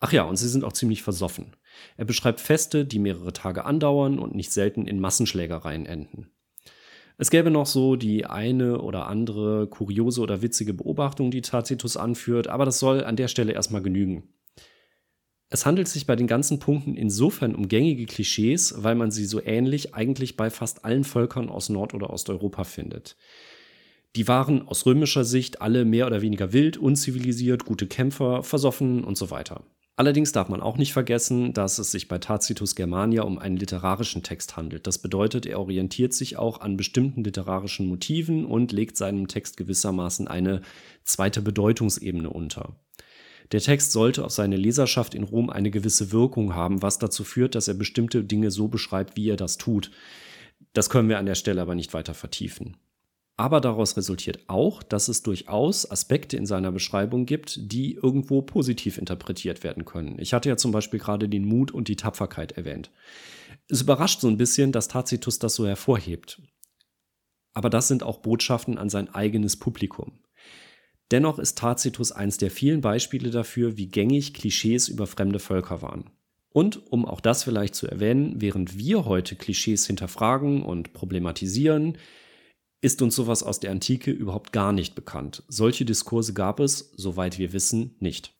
Ach 0.00 0.12
ja, 0.12 0.24
und 0.24 0.34
sie 0.34 0.48
sind 0.48 0.64
auch 0.64 0.72
ziemlich 0.72 1.04
versoffen. 1.04 1.54
Er 1.96 2.04
beschreibt 2.04 2.40
Feste, 2.40 2.84
die 2.84 2.98
mehrere 2.98 3.32
Tage 3.32 3.64
andauern 3.64 4.18
und 4.18 4.34
nicht 4.34 4.50
selten 4.50 4.88
in 4.88 4.98
Massenschlägereien 4.98 5.86
enden. 5.86 6.32
Es 7.16 7.30
gäbe 7.30 7.52
noch 7.52 7.66
so 7.66 7.94
die 7.94 8.26
eine 8.26 8.82
oder 8.82 9.06
andere 9.06 9.68
kuriose 9.68 10.20
oder 10.20 10.42
witzige 10.42 10.74
Beobachtung, 10.74 11.30
die 11.30 11.42
Tacitus 11.42 11.96
anführt, 11.96 12.48
aber 12.48 12.64
das 12.64 12.80
soll 12.80 13.04
an 13.04 13.14
der 13.14 13.28
Stelle 13.28 13.52
erstmal 13.52 13.82
genügen. 13.82 14.24
Es 15.48 15.64
handelt 15.64 15.86
sich 15.86 16.06
bei 16.06 16.16
den 16.16 16.26
ganzen 16.26 16.58
Punkten 16.58 16.96
insofern 16.96 17.54
um 17.54 17.68
gängige 17.68 18.06
Klischees, 18.06 18.74
weil 18.78 18.96
man 18.96 19.12
sie 19.12 19.26
so 19.26 19.40
ähnlich 19.40 19.94
eigentlich 19.94 20.36
bei 20.36 20.50
fast 20.50 20.84
allen 20.84 21.04
Völkern 21.04 21.50
aus 21.50 21.68
Nord- 21.68 21.94
oder 21.94 22.10
Osteuropa 22.10 22.64
findet. 22.64 23.16
Die 24.16 24.26
waren 24.26 24.66
aus 24.66 24.86
römischer 24.86 25.24
Sicht 25.24 25.60
alle 25.60 25.84
mehr 25.84 26.06
oder 26.06 26.22
weniger 26.22 26.52
wild, 26.52 26.76
unzivilisiert, 26.76 27.64
gute 27.64 27.86
Kämpfer, 27.86 28.42
versoffen 28.42 29.04
und 29.04 29.16
so 29.16 29.30
weiter. 29.30 29.62
Allerdings 29.98 30.30
darf 30.30 30.48
man 30.48 30.60
auch 30.60 30.76
nicht 30.76 30.92
vergessen, 30.92 31.52
dass 31.52 31.80
es 31.80 31.90
sich 31.90 32.06
bei 32.06 32.18
Tacitus 32.18 32.76
Germania 32.76 33.22
um 33.22 33.36
einen 33.36 33.56
literarischen 33.56 34.22
Text 34.22 34.56
handelt. 34.56 34.86
Das 34.86 34.98
bedeutet, 34.98 35.44
er 35.44 35.58
orientiert 35.58 36.14
sich 36.14 36.36
auch 36.36 36.60
an 36.60 36.76
bestimmten 36.76 37.24
literarischen 37.24 37.88
Motiven 37.88 38.44
und 38.44 38.70
legt 38.70 38.96
seinem 38.96 39.26
Text 39.26 39.56
gewissermaßen 39.56 40.28
eine 40.28 40.62
zweite 41.02 41.42
Bedeutungsebene 41.42 42.30
unter. 42.30 42.76
Der 43.50 43.60
Text 43.60 43.90
sollte 43.90 44.24
auf 44.24 44.30
seine 44.30 44.56
Leserschaft 44.56 45.16
in 45.16 45.24
Rom 45.24 45.50
eine 45.50 45.72
gewisse 45.72 46.12
Wirkung 46.12 46.54
haben, 46.54 46.80
was 46.80 46.98
dazu 46.98 47.24
führt, 47.24 47.56
dass 47.56 47.66
er 47.66 47.74
bestimmte 47.74 48.22
Dinge 48.22 48.52
so 48.52 48.68
beschreibt, 48.68 49.16
wie 49.16 49.30
er 49.30 49.36
das 49.36 49.58
tut. 49.58 49.90
Das 50.74 50.90
können 50.90 51.08
wir 51.08 51.18
an 51.18 51.26
der 51.26 51.34
Stelle 51.34 51.60
aber 51.60 51.74
nicht 51.74 51.92
weiter 51.92 52.14
vertiefen. 52.14 52.76
Aber 53.38 53.60
daraus 53.60 53.96
resultiert 53.96 54.40
auch, 54.48 54.82
dass 54.82 55.06
es 55.06 55.22
durchaus 55.22 55.88
Aspekte 55.88 56.36
in 56.36 56.44
seiner 56.44 56.72
Beschreibung 56.72 57.24
gibt, 57.24 57.70
die 57.70 57.94
irgendwo 57.94 58.42
positiv 58.42 58.98
interpretiert 58.98 59.62
werden 59.62 59.84
können. 59.84 60.18
Ich 60.18 60.34
hatte 60.34 60.48
ja 60.48 60.56
zum 60.56 60.72
Beispiel 60.72 60.98
gerade 60.98 61.28
den 61.28 61.44
Mut 61.44 61.70
und 61.70 61.86
die 61.86 61.94
Tapferkeit 61.94 62.52
erwähnt. 62.52 62.90
Es 63.68 63.80
überrascht 63.80 64.20
so 64.20 64.26
ein 64.26 64.38
bisschen, 64.38 64.72
dass 64.72 64.88
Tacitus 64.88 65.38
das 65.38 65.54
so 65.54 65.68
hervorhebt. 65.68 66.42
Aber 67.54 67.70
das 67.70 67.86
sind 67.86 68.02
auch 68.02 68.18
Botschaften 68.18 68.76
an 68.76 68.90
sein 68.90 69.14
eigenes 69.14 69.56
Publikum. 69.56 70.18
Dennoch 71.12 71.38
ist 71.38 71.58
Tacitus 71.58 72.10
eines 72.10 72.38
der 72.38 72.50
vielen 72.50 72.80
Beispiele 72.80 73.30
dafür, 73.30 73.76
wie 73.76 73.86
gängig 73.86 74.34
Klischees 74.34 74.88
über 74.88 75.06
fremde 75.06 75.38
Völker 75.38 75.80
waren. 75.80 76.10
Und 76.50 76.90
um 76.90 77.06
auch 77.06 77.20
das 77.20 77.44
vielleicht 77.44 77.76
zu 77.76 77.86
erwähnen, 77.86 78.40
während 78.40 78.76
wir 78.76 79.04
heute 79.04 79.36
Klischees 79.36 79.86
hinterfragen 79.86 80.64
und 80.64 80.92
problematisieren, 80.92 81.98
ist 82.80 83.02
uns 83.02 83.16
sowas 83.16 83.42
aus 83.42 83.60
der 83.60 83.70
Antike 83.70 84.10
überhaupt 84.10 84.52
gar 84.52 84.72
nicht 84.72 84.94
bekannt. 84.94 85.42
Solche 85.48 85.84
Diskurse 85.84 86.32
gab 86.32 86.60
es, 86.60 86.92
soweit 86.96 87.38
wir 87.38 87.52
wissen, 87.52 87.96
nicht. 87.98 88.34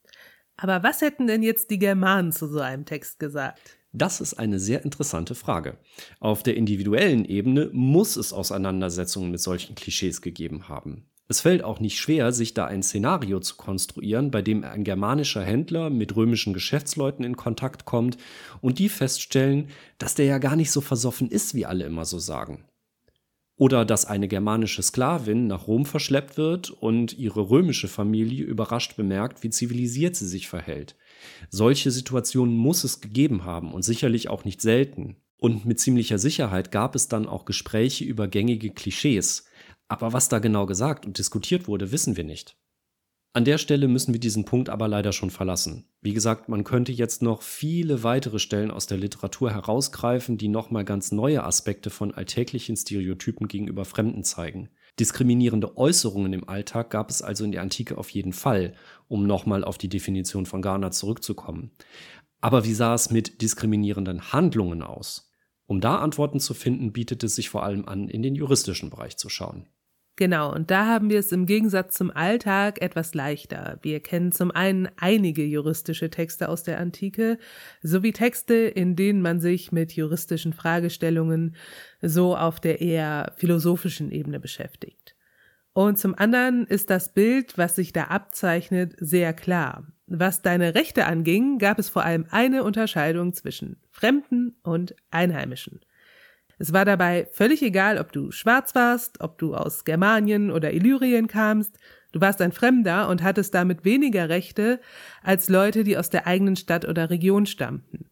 Aber 0.56 0.82
was 0.82 1.00
hätten 1.00 1.26
denn 1.26 1.42
jetzt 1.42 1.70
die 1.70 1.78
Germanen 1.78 2.32
zu 2.32 2.48
so 2.48 2.60
einem 2.60 2.84
Text 2.84 3.18
gesagt? 3.18 3.78
Das 3.92 4.20
ist 4.20 4.34
eine 4.34 4.60
sehr 4.60 4.84
interessante 4.84 5.34
Frage. 5.34 5.78
Auf 6.20 6.42
der 6.42 6.56
individuellen 6.56 7.24
Ebene 7.24 7.70
muss 7.72 8.16
es 8.16 8.32
Auseinandersetzungen 8.32 9.30
mit 9.30 9.40
solchen 9.40 9.74
Klischees 9.74 10.20
gegeben 10.20 10.68
haben. 10.68 11.06
Es 11.30 11.42
fällt 11.42 11.62
auch 11.62 11.78
nicht 11.78 11.98
schwer, 11.98 12.32
sich 12.32 12.54
da 12.54 12.64
ein 12.64 12.82
Szenario 12.82 13.38
zu 13.40 13.56
konstruieren, 13.56 14.30
bei 14.30 14.40
dem 14.40 14.64
ein 14.64 14.82
germanischer 14.82 15.44
Händler 15.44 15.90
mit 15.90 16.16
römischen 16.16 16.54
Geschäftsleuten 16.54 17.24
in 17.24 17.36
Kontakt 17.36 17.84
kommt 17.84 18.16
und 18.62 18.78
die 18.78 18.88
feststellen, 18.88 19.68
dass 19.98 20.14
der 20.14 20.24
ja 20.24 20.38
gar 20.38 20.56
nicht 20.56 20.70
so 20.70 20.80
versoffen 20.80 21.30
ist, 21.30 21.54
wie 21.54 21.66
alle 21.66 21.84
immer 21.84 22.06
so 22.06 22.18
sagen. 22.18 22.64
Oder 23.58 23.84
dass 23.84 24.04
eine 24.04 24.28
germanische 24.28 24.82
Sklavin 24.82 25.48
nach 25.48 25.66
Rom 25.66 25.84
verschleppt 25.84 26.38
wird 26.38 26.70
und 26.70 27.18
ihre 27.18 27.50
römische 27.50 27.88
Familie 27.88 28.44
überrascht 28.44 28.96
bemerkt, 28.96 29.42
wie 29.42 29.50
zivilisiert 29.50 30.14
sie 30.14 30.28
sich 30.28 30.48
verhält. 30.48 30.94
Solche 31.50 31.90
Situationen 31.90 32.56
muss 32.56 32.84
es 32.84 33.00
gegeben 33.00 33.44
haben 33.44 33.72
und 33.72 33.82
sicherlich 33.82 34.30
auch 34.30 34.44
nicht 34.44 34.62
selten. 34.62 35.16
Und 35.38 35.66
mit 35.66 35.80
ziemlicher 35.80 36.18
Sicherheit 36.18 36.70
gab 36.70 36.94
es 36.94 37.08
dann 37.08 37.26
auch 37.26 37.44
Gespräche 37.44 38.04
über 38.04 38.28
gängige 38.28 38.70
Klischees, 38.70 39.44
aber 39.88 40.12
was 40.12 40.28
da 40.28 40.38
genau 40.38 40.66
gesagt 40.66 41.06
und 41.06 41.18
diskutiert 41.18 41.66
wurde, 41.66 41.90
wissen 41.92 42.16
wir 42.16 42.24
nicht. 42.24 42.57
An 43.38 43.44
der 43.44 43.58
Stelle 43.58 43.86
müssen 43.86 44.12
wir 44.12 44.18
diesen 44.18 44.44
Punkt 44.44 44.68
aber 44.68 44.88
leider 44.88 45.12
schon 45.12 45.30
verlassen. 45.30 45.84
Wie 46.00 46.12
gesagt, 46.12 46.48
man 46.48 46.64
könnte 46.64 46.90
jetzt 46.90 47.22
noch 47.22 47.42
viele 47.42 48.02
weitere 48.02 48.40
Stellen 48.40 48.72
aus 48.72 48.88
der 48.88 48.98
Literatur 48.98 49.52
herausgreifen, 49.52 50.38
die 50.38 50.48
nochmal 50.48 50.84
ganz 50.84 51.12
neue 51.12 51.44
Aspekte 51.44 51.88
von 51.90 52.12
alltäglichen 52.12 52.76
Stereotypen 52.76 53.46
gegenüber 53.46 53.84
Fremden 53.84 54.24
zeigen. 54.24 54.70
Diskriminierende 54.98 55.76
Äußerungen 55.76 56.32
im 56.32 56.48
Alltag 56.48 56.90
gab 56.90 57.10
es 57.10 57.22
also 57.22 57.44
in 57.44 57.52
der 57.52 57.62
Antike 57.62 57.96
auf 57.96 58.10
jeden 58.10 58.32
Fall, 58.32 58.74
um 59.06 59.24
nochmal 59.24 59.62
auf 59.62 59.78
die 59.78 59.88
Definition 59.88 60.44
von 60.44 60.60
Garner 60.60 60.90
zurückzukommen. 60.90 61.70
Aber 62.40 62.64
wie 62.64 62.74
sah 62.74 62.94
es 62.94 63.12
mit 63.12 63.40
diskriminierenden 63.40 64.32
Handlungen 64.32 64.82
aus? 64.82 65.32
Um 65.66 65.80
da 65.80 65.98
Antworten 65.98 66.40
zu 66.40 66.54
finden, 66.54 66.92
bietet 66.92 67.22
es 67.22 67.36
sich 67.36 67.50
vor 67.50 67.62
allem 67.62 67.86
an, 67.86 68.08
in 68.08 68.22
den 68.22 68.34
juristischen 68.34 68.90
Bereich 68.90 69.16
zu 69.16 69.28
schauen. 69.28 69.68
Genau, 70.18 70.52
und 70.52 70.72
da 70.72 70.86
haben 70.86 71.10
wir 71.10 71.20
es 71.20 71.30
im 71.30 71.46
Gegensatz 71.46 71.94
zum 71.94 72.10
Alltag 72.10 72.82
etwas 72.82 73.14
leichter. 73.14 73.78
Wir 73.82 74.00
kennen 74.00 74.32
zum 74.32 74.50
einen 74.50 74.88
einige 74.96 75.44
juristische 75.44 76.10
Texte 76.10 76.48
aus 76.48 76.64
der 76.64 76.80
Antike, 76.80 77.38
sowie 77.82 78.10
Texte, 78.10 78.54
in 78.54 78.96
denen 78.96 79.22
man 79.22 79.38
sich 79.38 79.70
mit 79.70 79.92
juristischen 79.92 80.52
Fragestellungen 80.52 81.54
so 82.02 82.36
auf 82.36 82.58
der 82.58 82.80
eher 82.80 83.32
philosophischen 83.36 84.10
Ebene 84.10 84.40
beschäftigt. 84.40 85.14
Und 85.72 86.00
zum 86.00 86.16
anderen 86.18 86.66
ist 86.66 86.90
das 86.90 87.14
Bild, 87.14 87.56
was 87.56 87.76
sich 87.76 87.92
da 87.92 88.06
abzeichnet, 88.06 88.96
sehr 88.98 89.32
klar. 89.32 89.86
Was 90.08 90.42
deine 90.42 90.74
Rechte 90.74 91.06
anging, 91.06 91.58
gab 91.58 91.78
es 91.78 91.90
vor 91.90 92.04
allem 92.04 92.26
eine 92.30 92.64
Unterscheidung 92.64 93.34
zwischen 93.34 93.76
Fremden 93.92 94.56
und 94.64 94.96
Einheimischen. 95.12 95.78
Es 96.58 96.72
war 96.72 96.84
dabei 96.84 97.28
völlig 97.32 97.62
egal, 97.62 97.98
ob 97.98 98.12
du 98.12 98.32
schwarz 98.32 98.74
warst, 98.74 99.20
ob 99.20 99.38
du 99.38 99.54
aus 99.54 99.84
Germanien 99.84 100.50
oder 100.50 100.72
Illyrien 100.72 101.28
kamst, 101.28 101.78
Du 102.12 102.20
warst 102.20 102.40
ein 102.40 102.52
Fremder 102.52 103.08
und 103.08 103.22
hattest 103.22 103.54
damit 103.54 103.84
weniger 103.84 104.28
Rechte 104.28 104.80
als 105.22 105.48
Leute, 105.48 105.84
die 105.84 105.98
aus 105.98 106.08
der 106.08 106.26
eigenen 106.26 106.56
Stadt 106.56 106.86
oder 106.86 107.10
Region 107.10 107.44
stammten. 107.44 108.06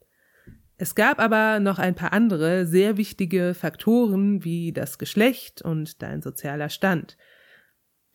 Es 0.76 0.94
gab 0.94 1.18
aber 1.18 1.58
noch 1.60 1.78
ein 1.78 1.94
paar 1.94 2.12
andere 2.12 2.66
sehr 2.66 2.98
wichtige 2.98 3.54
Faktoren 3.54 4.44
wie 4.44 4.72
das 4.72 4.98
Geschlecht 4.98 5.62
und 5.62 6.02
dein 6.02 6.20
sozialer 6.20 6.68
Stand. 6.68 7.16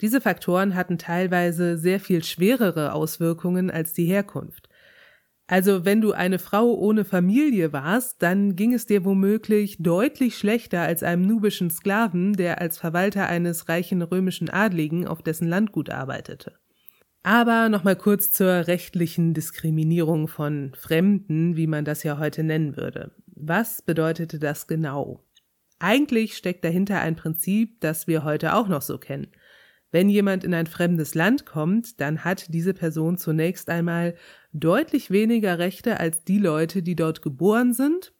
Diese 0.01 0.21
Faktoren 0.21 0.75
hatten 0.75 0.99
teilweise 0.99 1.77
sehr 1.77 1.99
viel 1.99 2.23
schwerere 2.23 2.93
Auswirkungen 2.93 3.71
als 3.71 3.93
die 3.93 4.05
Herkunft. 4.05 4.69
Also 5.51 5.83
wenn 5.83 5.99
du 5.99 6.13
eine 6.13 6.39
Frau 6.39 6.73
ohne 6.75 7.03
Familie 7.03 7.73
warst, 7.73 8.23
dann 8.23 8.55
ging 8.55 8.73
es 8.73 8.85
dir 8.85 9.03
womöglich 9.03 9.83
deutlich 9.83 10.37
schlechter 10.37 10.79
als 10.79 11.03
einem 11.03 11.27
nubischen 11.27 11.69
Sklaven, 11.69 12.31
der 12.31 12.61
als 12.61 12.77
Verwalter 12.77 13.27
eines 13.27 13.67
reichen 13.67 14.01
römischen 14.01 14.49
Adligen 14.49 15.05
auf 15.05 15.21
dessen 15.21 15.49
Landgut 15.49 15.89
arbeitete. 15.89 16.53
Aber 17.23 17.67
nochmal 17.67 17.97
kurz 17.97 18.31
zur 18.31 18.67
rechtlichen 18.67 19.33
Diskriminierung 19.33 20.29
von 20.29 20.71
Fremden, 20.73 21.57
wie 21.57 21.67
man 21.67 21.83
das 21.83 22.03
ja 22.03 22.17
heute 22.17 22.43
nennen 22.43 22.77
würde. 22.77 23.11
Was 23.27 23.81
bedeutete 23.81 24.39
das 24.39 24.67
genau? 24.67 25.21
Eigentlich 25.79 26.37
steckt 26.37 26.63
dahinter 26.63 27.01
ein 27.01 27.17
Prinzip, 27.17 27.81
das 27.81 28.07
wir 28.07 28.23
heute 28.23 28.55
auch 28.55 28.69
noch 28.69 28.81
so 28.81 28.97
kennen. 28.97 29.27
Wenn 29.91 30.07
jemand 30.07 30.45
in 30.45 30.53
ein 30.53 30.67
fremdes 30.67 31.13
Land 31.13 31.45
kommt, 31.45 31.99
dann 31.99 32.23
hat 32.23 32.53
diese 32.53 32.73
Person 32.73 33.17
zunächst 33.17 33.69
einmal 33.69 34.15
deutlich 34.53 35.11
weniger 35.11 35.59
Rechte 35.59 35.99
als 35.99 36.23
die 36.23 36.39
Leute, 36.39 36.83
die 36.83 36.95
dort 36.95 37.21
geboren 37.21 37.73
sind 37.73 38.13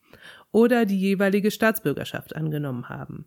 oder 0.52 0.86
die 0.86 1.00
jeweilige 1.00 1.52
Staatsbürgerschaft 1.52 2.36
angenommen 2.36 2.90
haben. 2.90 3.26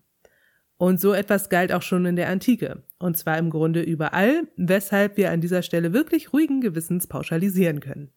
Und 0.76 1.00
so 1.00 1.12
etwas 1.12 1.48
galt 1.48 1.72
auch 1.72 1.82
schon 1.82 2.04
in 2.04 2.16
der 2.16 2.28
Antike, 2.28 2.82
und 2.98 3.16
zwar 3.16 3.38
im 3.38 3.50
Grunde 3.50 3.80
überall, 3.82 4.48
weshalb 4.56 5.16
wir 5.16 5.30
an 5.30 5.40
dieser 5.40 5.62
Stelle 5.62 5.92
wirklich 5.92 6.32
ruhigen 6.32 6.60
Gewissens 6.60 7.06
pauschalisieren 7.06 7.80
können. 7.80 8.10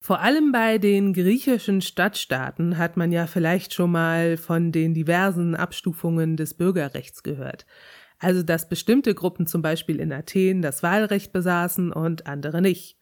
Vor 0.00 0.20
allem 0.20 0.52
bei 0.52 0.78
den 0.78 1.14
griechischen 1.14 1.80
Stadtstaaten 1.80 2.78
hat 2.78 2.96
man 2.96 3.10
ja 3.10 3.26
vielleicht 3.26 3.74
schon 3.74 3.90
mal 3.90 4.36
von 4.36 4.70
den 4.70 4.94
diversen 4.94 5.56
Abstufungen 5.56 6.36
des 6.36 6.54
Bürgerrechts 6.54 7.24
gehört. 7.24 7.66
Also 8.18 8.42
dass 8.42 8.68
bestimmte 8.68 9.14
Gruppen 9.14 9.46
zum 9.46 9.62
Beispiel 9.62 9.98
in 9.98 10.12
Athen 10.12 10.62
das 10.62 10.82
Wahlrecht 10.82 11.32
besaßen 11.32 11.92
und 11.92 12.26
andere 12.26 12.62
nicht. 12.62 12.95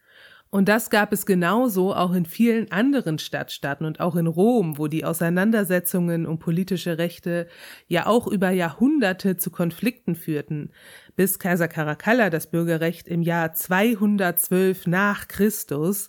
Und 0.55 0.69
das 0.69 0.89
gab 0.89 1.13
es 1.13 1.27
genauso 1.27 1.97
auch 1.97 2.15
in 2.15 2.27
vielen 2.27 2.71
anderen 2.71 3.19
Stadtstaaten 3.19 3.85
und 3.85 3.99
auch 3.99 4.15
in 4.15 4.29
Rom, 4.29 4.79
wo 4.79 4.87
die 4.87 5.05
Auseinandersetzungen 5.05 6.27
um 6.27 6.39
politische 6.39 6.97
Rechte 6.97 7.49
ja 7.89 8.07
auch 8.07 8.29
über 8.29 8.51
Jahrhunderte 8.51 9.37
zu 9.37 9.51
Konflikten 9.51 10.15
führten, 10.15 10.71
bis 11.17 11.41
Kaiser 11.41 11.67
Caracalla 11.67 12.31
das 12.31 12.53
Bürgerrecht 12.53 13.09
im 13.09 13.23
Jahr 13.23 13.53
212 13.53 14.87
nach 14.87 15.27
Christus 15.27 16.07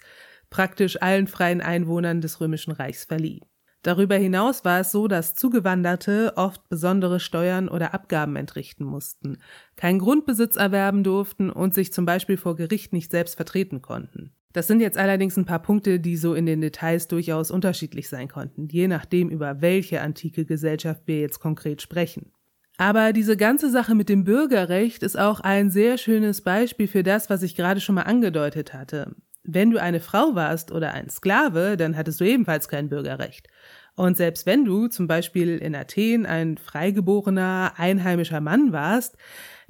praktisch 0.52 1.02
allen 1.02 1.26
freien 1.26 1.62
Einwohnern 1.62 2.22
des 2.22 2.40
Römischen 2.40 2.72
Reichs 2.72 3.04
verlieh. 3.04 3.42
Darüber 3.86 4.16
hinaus 4.16 4.66
war 4.66 4.80
es 4.80 4.92
so, 4.92 5.08
dass 5.08 5.36
Zugewanderte 5.36 6.34
oft 6.38 6.68
besondere 6.70 7.20
Steuern 7.20 7.70
oder 7.70 7.94
Abgaben 7.94 8.36
entrichten 8.36 8.84
mussten, 8.84 9.38
keinen 9.76 10.00
Grundbesitz 10.00 10.56
erwerben 10.56 11.04
durften 11.04 11.52
und 11.52 11.76
sich 11.76 11.94
zum 11.94 12.04
Beispiel 12.04 12.36
vor 12.36 12.56
Gericht 12.56 12.94
nicht 12.94 13.12
selbst 13.12 13.36
vertreten 13.36 13.84
konnten. 13.84 14.32
Das 14.54 14.66
sind 14.66 14.80
jetzt 14.80 14.98
allerdings 14.98 15.38
ein 15.38 15.46
paar 15.46 15.62
Punkte, 15.62 16.00
die 16.00 16.18
so 16.18 16.34
in 16.34 16.48
den 16.48 16.62
Details 16.62 17.08
durchaus 17.08 17.52
unterschiedlich 17.52 18.10
sein 18.10 18.28
konnten, 18.28 18.70
je 18.70 18.88
nachdem, 18.88 19.30
über 19.30 19.62
welche 19.62 20.02
antike 20.02 20.46
Gesellschaft 20.46 21.04
wir 21.06 21.20
jetzt 21.20 21.40
konkret 21.40 21.84
sprechen. 21.84 22.32
Aber 22.78 23.14
diese 23.14 23.38
ganze 23.38 23.70
Sache 23.70 23.94
mit 23.94 24.10
dem 24.10 24.24
Bürgerrecht 24.24 25.04
ist 25.04 25.20
auch 25.20 25.42
ein 25.42 25.70
sehr 25.70 26.00
schönes 26.00 26.42
Beispiel 26.42 26.88
für 26.88 27.04
das, 27.04 27.30
was 27.30 27.44
ich 27.44 27.56
gerade 27.56 27.82
schon 27.82 27.94
mal 27.94 28.02
angedeutet 28.02 28.74
hatte. 28.74 29.16
Wenn 29.48 29.72
du 29.72 29.82
eine 29.82 30.00
Frau 30.00 30.36
warst 30.36 30.72
oder 30.72 30.94
ein 30.94 31.10
Sklave, 31.10 31.78
dann 31.78 31.96
hattest 31.96 32.20
du 32.20 32.26
ebenfalls 32.26 32.68
kein 32.68 32.90
Bürgerrecht. 32.90 33.48
Und 33.96 34.18
selbst 34.18 34.46
wenn 34.46 34.66
du 34.66 34.88
zum 34.88 35.08
Beispiel 35.08 35.58
in 35.58 35.76
Athen 35.76 36.26
ein 36.26 36.58
freigeborener, 36.58 37.74
einheimischer 37.78 38.42
Mann 38.42 38.74
warst, 38.74 39.18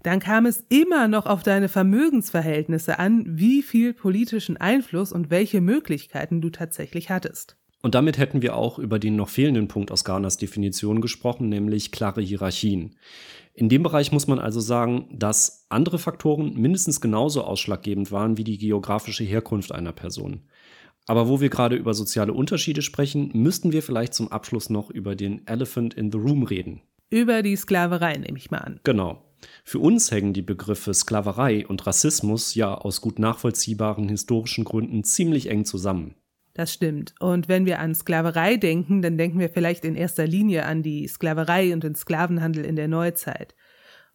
dann 0.01 0.19
kam 0.19 0.45
es 0.45 0.65
immer 0.69 1.07
noch 1.07 1.25
auf 1.25 1.43
deine 1.43 1.67
Vermögensverhältnisse 1.67 2.99
an, 2.99 3.23
wie 3.27 3.63
viel 3.63 3.93
politischen 3.93 4.57
Einfluss 4.57 5.11
und 5.11 5.29
welche 5.29 5.61
Möglichkeiten 5.61 6.41
du 6.41 6.49
tatsächlich 6.49 7.09
hattest. 7.09 7.57
Und 7.85 7.93
damit 7.93 8.17
hätten 8.17 8.41
wir 8.41 8.55
auch 8.55 8.79
über 8.79 8.97
den 8.97 9.15
noch 9.15 9.29
fehlenden 9.29 9.67
Punkt 9.67 9.91
aus 9.91 10.03
Garners 10.03 10.37
Definition 10.37 11.01
gesprochen, 11.01 11.49
nämlich 11.49 11.91
klare 11.91 12.19
Hierarchien. 12.19 12.95
In 13.53 13.69
dem 13.69 13.83
Bereich 13.83 14.11
muss 14.11 14.25
man 14.25 14.39
also 14.39 14.59
sagen, 14.59 15.07
dass 15.13 15.67
andere 15.69 15.99
Faktoren 15.99 16.55
mindestens 16.55 16.99
genauso 16.99 17.43
ausschlaggebend 17.43 18.11
waren 18.11 18.39
wie 18.39 18.43
die 18.43 18.57
geografische 18.57 19.23
Herkunft 19.23 19.71
einer 19.71 19.91
Person. 19.91 20.47
Aber 21.05 21.29
wo 21.29 21.41
wir 21.41 21.49
gerade 21.49 21.75
über 21.75 21.93
soziale 21.93 22.33
Unterschiede 22.33 22.81
sprechen, 22.81 23.29
müssten 23.35 23.71
wir 23.71 23.83
vielleicht 23.83 24.15
zum 24.15 24.31
Abschluss 24.31 24.71
noch 24.71 24.89
über 24.89 25.15
den 25.15 25.45
Elephant 25.45 25.93
in 25.93 26.11
the 26.11 26.17
Room 26.17 26.41
reden. 26.41 26.81
Über 27.11 27.43
die 27.43 27.55
Sklaverei 27.55 28.17
nehme 28.17 28.39
ich 28.39 28.49
mal 28.49 28.61
an. 28.61 28.79
Genau. 28.83 29.21
Für 29.63 29.77
uns 29.77 30.09
hängen 30.09 30.33
die 30.33 30.41
Begriffe 30.41 30.91
Sklaverei 30.91 31.67
und 31.67 31.85
Rassismus 31.85 32.55
ja 32.55 32.73
aus 32.73 32.99
gut 32.99 33.19
nachvollziehbaren 33.19 34.09
historischen 34.09 34.63
Gründen 34.63 35.03
ziemlich 35.03 35.51
eng 35.51 35.65
zusammen. 35.65 36.15
Das 36.55 36.73
stimmt. 36.73 37.13
Und 37.19 37.49
wenn 37.49 37.65
wir 37.65 37.79
an 37.79 37.93
Sklaverei 37.93 38.55
denken, 38.55 39.01
dann 39.01 39.17
denken 39.17 39.39
wir 39.39 39.49
vielleicht 39.49 39.83
in 39.83 39.95
erster 39.95 40.25
Linie 40.25 40.65
an 40.65 40.83
die 40.83 41.05
Sklaverei 41.05 41.73
und 41.73 41.83
den 41.83 41.95
Sklavenhandel 41.95 42.63
in 42.63 42.77
der 42.77 42.87
Neuzeit. 42.87 43.55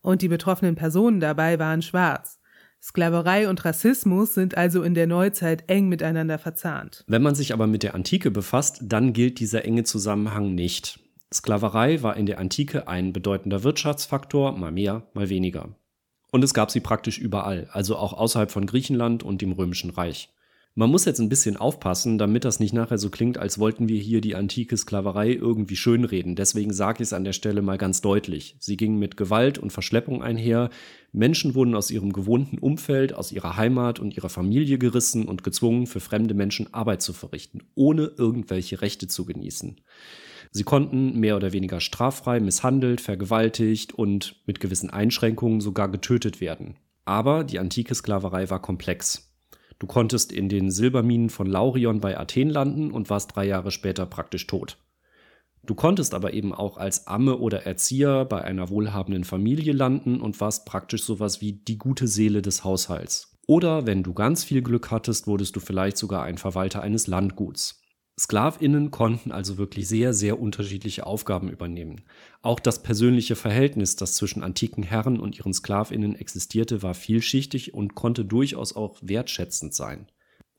Und 0.00 0.22
die 0.22 0.28
betroffenen 0.28 0.74
Personen 0.74 1.20
dabei 1.20 1.58
waren 1.58 1.82
schwarz. 1.82 2.40
Sklaverei 2.82 3.46
und 3.46 3.62
Rassismus 3.66 4.32
sind 4.32 4.56
also 4.56 4.82
in 4.82 4.94
der 4.94 5.06
Neuzeit 5.06 5.64
eng 5.66 5.90
miteinander 5.90 6.38
verzahnt. 6.38 7.04
Wenn 7.06 7.20
man 7.20 7.34
sich 7.34 7.52
aber 7.52 7.66
mit 7.66 7.82
der 7.82 7.94
Antike 7.94 8.30
befasst, 8.30 8.80
dann 8.82 9.12
gilt 9.12 9.38
dieser 9.38 9.66
enge 9.66 9.84
Zusammenhang 9.84 10.54
nicht. 10.54 10.98
Sklaverei 11.32 12.02
war 12.02 12.16
in 12.16 12.24
der 12.24 12.38
Antike 12.38 12.88
ein 12.88 13.12
bedeutender 13.12 13.62
Wirtschaftsfaktor, 13.64 14.52
mal 14.52 14.72
mehr, 14.72 15.02
mal 15.12 15.28
weniger. 15.28 15.76
Und 16.32 16.42
es 16.42 16.54
gab 16.54 16.70
sie 16.70 16.80
praktisch 16.80 17.18
überall, 17.18 17.68
also 17.70 17.96
auch 17.96 18.14
außerhalb 18.14 18.50
von 18.50 18.64
Griechenland 18.64 19.22
und 19.22 19.42
dem 19.42 19.52
Römischen 19.52 19.90
Reich. 19.90 20.30
Man 20.80 20.90
muss 20.90 21.04
jetzt 21.04 21.20
ein 21.20 21.28
bisschen 21.28 21.58
aufpassen, 21.58 22.16
damit 22.16 22.46
das 22.46 22.58
nicht 22.58 22.72
nachher 22.72 22.96
so 22.96 23.10
klingt, 23.10 23.36
als 23.36 23.58
wollten 23.58 23.90
wir 23.90 24.00
hier 24.00 24.22
die 24.22 24.34
antike 24.34 24.78
Sklaverei 24.78 25.30
irgendwie 25.34 25.76
schönreden. 25.76 26.36
Deswegen 26.36 26.72
sage 26.72 27.02
ich 27.02 27.08
es 27.08 27.12
an 27.12 27.24
der 27.24 27.34
Stelle 27.34 27.60
mal 27.60 27.76
ganz 27.76 28.00
deutlich. 28.00 28.56
Sie 28.60 28.78
ging 28.78 28.98
mit 28.98 29.18
Gewalt 29.18 29.58
und 29.58 29.74
Verschleppung 29.74 30.22
einher. 30.22 30.70
Menschen 31.12 31.54
wurden 31.54 31.74
aus 31.74 31.90
ihrem 31.90 32.14
gewohnten 32.14 32.56
Umfeld, 32.56 33.12
aus 33.12 33.30
ihrer 33.30 33.58
Heimat 33.58 34.00
und 34.00 34.16
ihrer 34.16 34.30
Familie 34.30 34.78
gerissen 34.78 35.28
und 35.28 35.44
gezwungen, 35.44 35.86
für 35.86 36.00
fremde 36.00 36.32
Menschen 36.32 36.72
Arbeit 36.72 37.02
zu 37.02 37.12
verrichten, 37.12 37.62
ohne 37.74 38.12
irgendwelche 38.16 38.80
Rechte 38.80 39.06
zu 39.06 39.26
genießen. 39.26 39.82
Sie 40.50 40.64
konnten 40.64 41.20
mehr 41.20 41.36
oder 41.36 41.52
weniger 41.52 41.80
straffrei 41.80 42.40
misshandelt, 42.40 43.02
vergewaltigt 43.02 43.92
und 43.92 44.36
mit 44.46 44.60
gewissen 44.60 44.88
Einschränkungen 44.88 45.60
sogar 45.60 45.90
getötet 45.90 46.40
werden. 46.40 46.76
Aber 47.04 47.44
die 47.44 47.58
antike 47.58 47.94
Sklaverei 47.94 48.48
war 48.48 48.62
komplex. 48.62 49.29
Du 49.80 49.86
konntest 49.86 50.30
in 50.30 50.48
den 50.50 50.70
Silberminen 50.70 51.30
von 51.30 51.46
Laurion 51.46 52.00
bei 52.00 52.16
Athen 52.16 52.50
landen 52.50 52.92
und 52.92 53.10
warst 53.10 53.34
drei 53.34 53.46
Jahre 53.46 53.70
später 53.70 54.06
praktisch 54.06 54.46
tot. 54.46 54.78
Du 55.64 55.74
konntest 55.74 56.14
aber 56.14 56.34
eben 56.34 56.54
auch 56.54 56.76
als 56.76 57.06
Amme 57.06 57.38
oder 57.38 57.64
Erzieher 57.64 58.26
bei 58.26 58.42
einer 58.42 58.68
wohlhabenden 58.68 59.24
Familie 59.24 59.72
landen 59.72 60.20
und 60.20 60.38
warst 60.40 60.66
praktisch 60.66 61.02
sowas 61.02 61.40
wie 61.40 61.54
die 61.54 61.78
gute 61.78 62.06
Seele 62.06 62.42
des 62.42 62.62
Haushalts. 62.62 63.38
Oder 63.46 63.86
wenn 63.86 64.02
du 64.02 64.12
ganz 64.12 64.44
viel 64.44 64.62
Glück 64.62 64.90
hattest, 64.90 65.26
wurdest 65.26 65.56
du 65.56 65.60
vielleicht 65.60 65.96
sogar 65.96 66.24
ein 66.24 66.38
Verwalter 66.38 66.82
eines 66.82 67.06
Landguts. 67.06 67.80
Sklavinnen 68.20 68.90
konnten 68.90 69.32
also 69.32 69.56
wirklich 69.56 69.88
sehr, 69.88 70.12
sehr 70.12 70.38
unterschiedliche 70.38 71.06
Aufgaben 71.06 71.48
übernehmen. 71.48 72.02
Auch 72.42 72.60
das 72.60 72.82
persönliche 72.82 73.34
Verhältnis, 73.34 73.96
das 73.96 74.14
zwischen 74.14 74.42
antiken 74.42 74.82
Herren 74.82 75.18
und 75.18 75.38
ihren 75.38 75.54
Sklavinnen 75.54 76.14
existierte, 76.14 76.82
war 76.82 76.92
vielschichtig 76.92 77.72
und 77.72 77.94
konnte 77.94 78.26
durchaus 78.26 78.76
auch 78.76 78.98
wertschätzend 79.00 79.74
sein. 79.74 80.06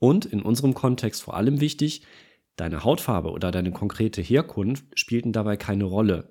Und 0.00 0.24
in 0.24 0.42
unserem 0.42 0.74
Kontext 0.74 1.22
vor 1.22 1.36
allem 1.36 1.60
wichtig, 1.60 2.02
deine 2.56 2.82
Hautfarbe 2.82 3.30
oder 3.30 3.52
deine 3.52 3.70
konkrete 3.70 4.20
Herkunft 4.20 4.84
spielten 4.98 5.32
dabei 5.32 5.56
keine 5.56 5.84
Rolle. 5.84 6.30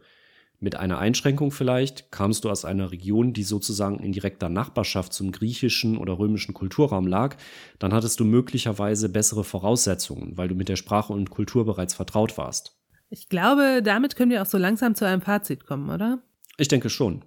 Mit 0.64 0.76
einer 0.76 1.00
Einschränkung 1.00 1.50
vielleicht 1.50 2.12
kamst 2.12 2.44
du 2.44 2.50
aus 2.52 2.66
einer 2.66 2.92
Region, 2.92 3.34
die 3.34 3.42
sozusagen 3.42 3.98
in 3.98 4.12
direkter 4.12 4.48
Nachbarschaft 4.48 5.12
zum 5.12 5.32
griechischen 5.32 5.98
oder 5.98 6.20
römischen 6.20 6.54
Kulturraum 6.54 7.08
lag, 7.08 7.36
dann 7.80 7.92
hattest 7.92 8.20
du 8.20 8.26
möglicherweise 8.26 9.10
bessere 9.10 9.44
Voraussetzungen, 9.44 10.38
weil 10.38 10.50
du 10.50 10.54
mit 10.54 10.70
der 10.70 10.76
Sprache 10.76 11.14
und 11.14 11.32
Kultur 11.32 11.66
bereits 11.66 11.96
vertraut 11.96 12.38
warst. 12.38 12.78
Ich 13.10 13.28
glaube, 13.28 13.82
damit 13.84 14.16
können 14.16 14.30
wir 14.30 14.44
auch 14.44 14.46
so 14.46 14.60
langsam 14.60 14.94
zu 14.94 15.04
einem 15.04 15.24
Fazit 15.24 15.66
kommen, 15.66 15.90
oder? 15.90 16.22
Ich 16.58 16.68
denke 16.68 16.92
schon. 16.92 17.26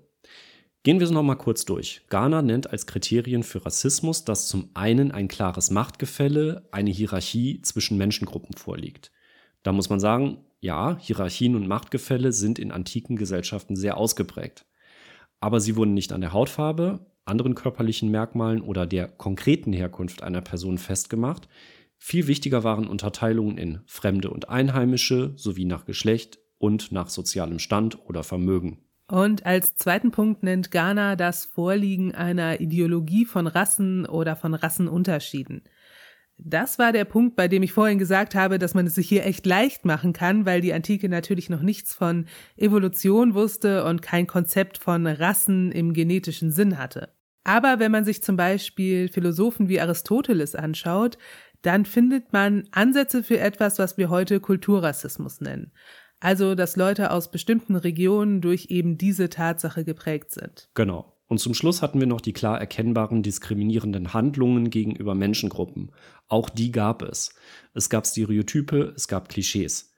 Gehen 0.85 1.01
wir 1.01 1.07
es 1.07 1.11
nochmal 1.11 1.37
kurz 1.37 1.65
durch. 1.65 2.03
Ghana 2.11 2.41
nennt 2.41 2.71
als 2.71 2.87
Kriterien 2.87 3.43
für 3.43 3.67
Rassismus, 3.67 4.25
dass 4.25 4.47
zum 4.47 4.71
einen 4.75 5.11
ein 5.11 5.27
klares 5.27 5.71
Machtgefälle, 5.71 6.69
eine 6.71 6.91
Hierarchie 6.91 7.61
zwischen 7.63 7.99
Menschengruppen 7.99 8.57
vorliegt. 8.57 9.11
Da 9.65 9.73
muss 9.73 9.89
man 9.89 9.99
sagen, 9.99 10.39
ja, 10.65 10.97
Hierarchien 10.99 11.57
und 11.57 11.69
Machtgefälle 11.69 12.33
sind 12.33 12.59
in 12.59 12.73
antiken 12.73 13.17
Gesellschaften 13.17 13.77
sehr 13.77 13.99
ausgeprägt. 13.99 14.65
Aber 15.39 15.61
sie 15.61 15.77
wurden 15.77 15.93
nicht 15.93 16.11
an 16.11 16.23
der 16.23 16.33
Hautfarbe, 16.33 17.07
anderen 17.27 17.55
körperlichen 17.55 18.11
Merkmalen 18.11 18.63
oder 18.63 18.87
der 18.87 19.09
konkreten 19.09 19.75
Herkunft 19.75 20.23
einer 20.23 20.41
Person 20.41 20.79
festgemacht. 20.79 21.49
Viel 21.99 22.27
wichtiger 22.27 22.65
waren 22.65 22.87
Unterteilungen 22.87 23.59
in 23.59 23.81
Fremde 23.85 24.31
und 24.31 24.49
Einheimische 24.49 25.35
sowie 25.37 25.67
nach 25.67 25.85
Geschlecht 25.85 26.39
und 26.57 26.93
nach 26.93 27.11
sozialem 27.11 27.59
Stand 27.59 27.99
oder 28.07 28.23
Vermögen. 28.23 28.79
Und 29.07 29.45
als 29.45 29.77
zweiten 29.77 30.13
Punkt 30.13 30.43
nennt 30.43 30.71
Ghana 30.71 31.15
das 31.15 31.45
Vorliegen 31.45 32.15
einer 32.15 32.61
Ideologie 32.61 33.27
von 33.27 33.47
Rassen 33.47 34.07
oder 34.07 34.35
von 34.35 34.55
Rassenunterschieden. 34.55 35.63
Das 36.37 36.79
war 36.79 36.93
der 36.93 37.05
Punkt, 37.05 37.37
bei 37.37 37.49
dem 37.49 37.63
ich 37.63 37.73
vorhin 37.73 37.99
gesagt 37.99 38.35
habe, 38.35 38.59
dass 38.59 38.75
man 38.75 38.87
es 38.87 38.97
sich 38.97 39.09
hier 39.09 39.25
echt 39.25 39.47
leicht 39.47 39.85
machen 39.85 40.13
kann, 40.13 40.45
weil 40.47 40.61
die 40.61 40.75
Antike 40.75 41.09
natürlich 41.09 41.49
noch 41.49 41.63
nichts 41.63 41.95
von 41.95 42.27
Evolution 42.57 43.35
wusste 43.35 43.85
und 43.85 44.03
kein 44.03 44.27
Konzept 44.27 44.79
von 44.79 45.07
Rassen 45.07 45.71
im 45.73 45.93
genetischen 45.93 46.51
Sinn 46.51 46.77
hatte. 46.79 47.15
Aber 47.45 47.79
wenn 47.79 47.93
man 47.93 48.05
sich 48.05 48.23
zum 48.23 48.37
Beispiel 48.37 49.09
Philosophen 49.09 49.69
wie 49.69 49.81
Aristoteles 49.81 50.55
anschaut, 50.55 51.19
dann 51.63 51.85
findet 51.85 52.33
man 52.33 52.65
Ansätze 52.73 53.23
für 53.23 53.39
etwas, 53.39 53.79
was 53.79 53.97
wir 53.97 54.11
heute 54.11 54.41
Kulturrassismus 54.41 55.41
nennen. 55.41 55.73
Also, 56.21 56.55
dass 56.55 56.77
Leute 56.77 57.11
aus 57.11 57.31
bestimmten 57.31 57.77
Regionen 57.77 58.41
durch 58.41 58.67
eben 58.71 58.97
diese 58.97 59.29
Tatsache 59.29 59.85
geprägt 59.85 60.31
sind. 60.31 60.71
Genau. 60.75 61.14
Und 61.35 61.39
zum 61.39 61.53
Schluss 61.53 61.83
hatten 61.83 61.99
wir 61.99 62.07
noch 62.07 62.21
die 62.21 62.33
klar 62.33 62.61
erkennbaren 62.61 63.25
diskriminierenden 63.25 64.15
Handlungen 64.15 64.71
gegenüber 64.71 65.17
Menschengruppen. 65.17 65.91
Auch 66.29 66.49
die 66.49 66.71
gab 66.71 67.03
es. 67.03 67.35
Es 67.73 67.91
gab 67.91 68.07
Stereotype, 68.07 68.93
es 68.95 69.09
gab 69.09 69.29
Klischees. 69.29 69.93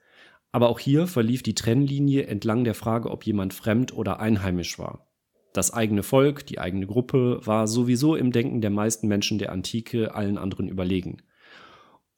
Aber 0.51 0.67
auch 0.67 0.79
hier 0.79 1.05
verlief 1.05 1.43
die 1.43 1.53
Trennlinie 1.53 2.25
entlang 2.25 2.63
der 2.63 2.73
Frage, 2.73 3.11
ob 3.11 3.23
jemand 3.23 3.53
fremd 3.53 3.93
oder 3.93 4.19
einheimisch 4.19 4.79
war. 4.79 5.11
Das 5.53 5.71
eigene 5.71 6.01
Volk, 6.01 6.43
die 6.47 6.57
eigene 6.57 6.87
Gruppe 6.87 7.39
war 7.45 7.67
sowieso 7.67 8.15
im 8.15 8.31
Denken 8.31 8.59
der 8.61 8.71
meisten 8.71 9.07
Menschen 9.07 9.37
der 9.37 9.51
Antike 9.51 10.15
allen 10.15 10.39
anderen 10.39 10.67
überlegen. 10.67 11.21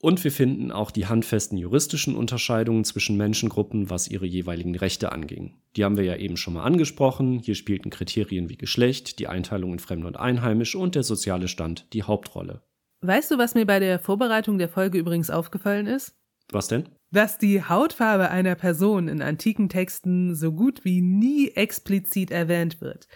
Und 0.02 0.24
wir 0.24 0.32
finden 0.32 0.72
auch 0.72 0.92
die 0.92 1.08
handfesten 1.08 1.58
juristischen 1.58 2.16
Unterscheidungen 2.16 2.86
zwischen 2.86 3.18
Menschengruppen, 3.18 3.90
was 3.90 4.08
ihre 4.08 4.26
jeweiligen 4.26 4.76
Rechte 4.76 5.12
anging. 5.12 5.58
Die 5.76 5.84
haben 5.84 5.98
wir 5.98 6.06
ja 6.06 6.16
eben 6.16 6.38
schon 6.38 6.54
mal 6.54 6.64
angesprochen. 6.64 7.40
Hier 7.40 7.56
spielten 7.56 7.90
Kriterien 7.90 8.50
wie 8.50 8.56
Geschlecht, 8.56 9.20
die 9.20 9.28
Einteilung 9.28 9.74
in 9.74 9.80
Fremd 9.80 10.06
und 10.06 10.16
Einheimisch 10.16 10.76
und 10.76 10.96
der 10.96 11.04
soziale 11.04 11.50
Stand 11.50 11.86
die 11.92 12.04
Hauptrolle. 12.04 12.62
Weißt 13.02 13.32
du, 13.32 13.38
was 13.38 13.56
mir 13.56 13.66
bei 13.66 13.80
der 13.80 14.00
Vorbereitung 14.00 14.58
der 14.58 14.70
Folge 14.70 14.98
übrigens 14.98 15.30
aufgefallen 15.30 15.86
ist? 15.86 16.16
Was 16.52 16.70
denn? 16.70 16.88
Dass 17.12 17.38
die 17.38 17.64
Hautfarbe 17.64 18.30
einer 18.30 18.56
Person 18.56 19.10
in 19.10 19.22
antiken 19.22 19.68
Texten 19.68 20.34
so 20.34 20.54
gut 20.54 20.86
wie 20.86 21.02
nie 21.02 21.50
explizit 21.50 22.32
erwähnt 22.32 22.80
wird. 22.82 23.08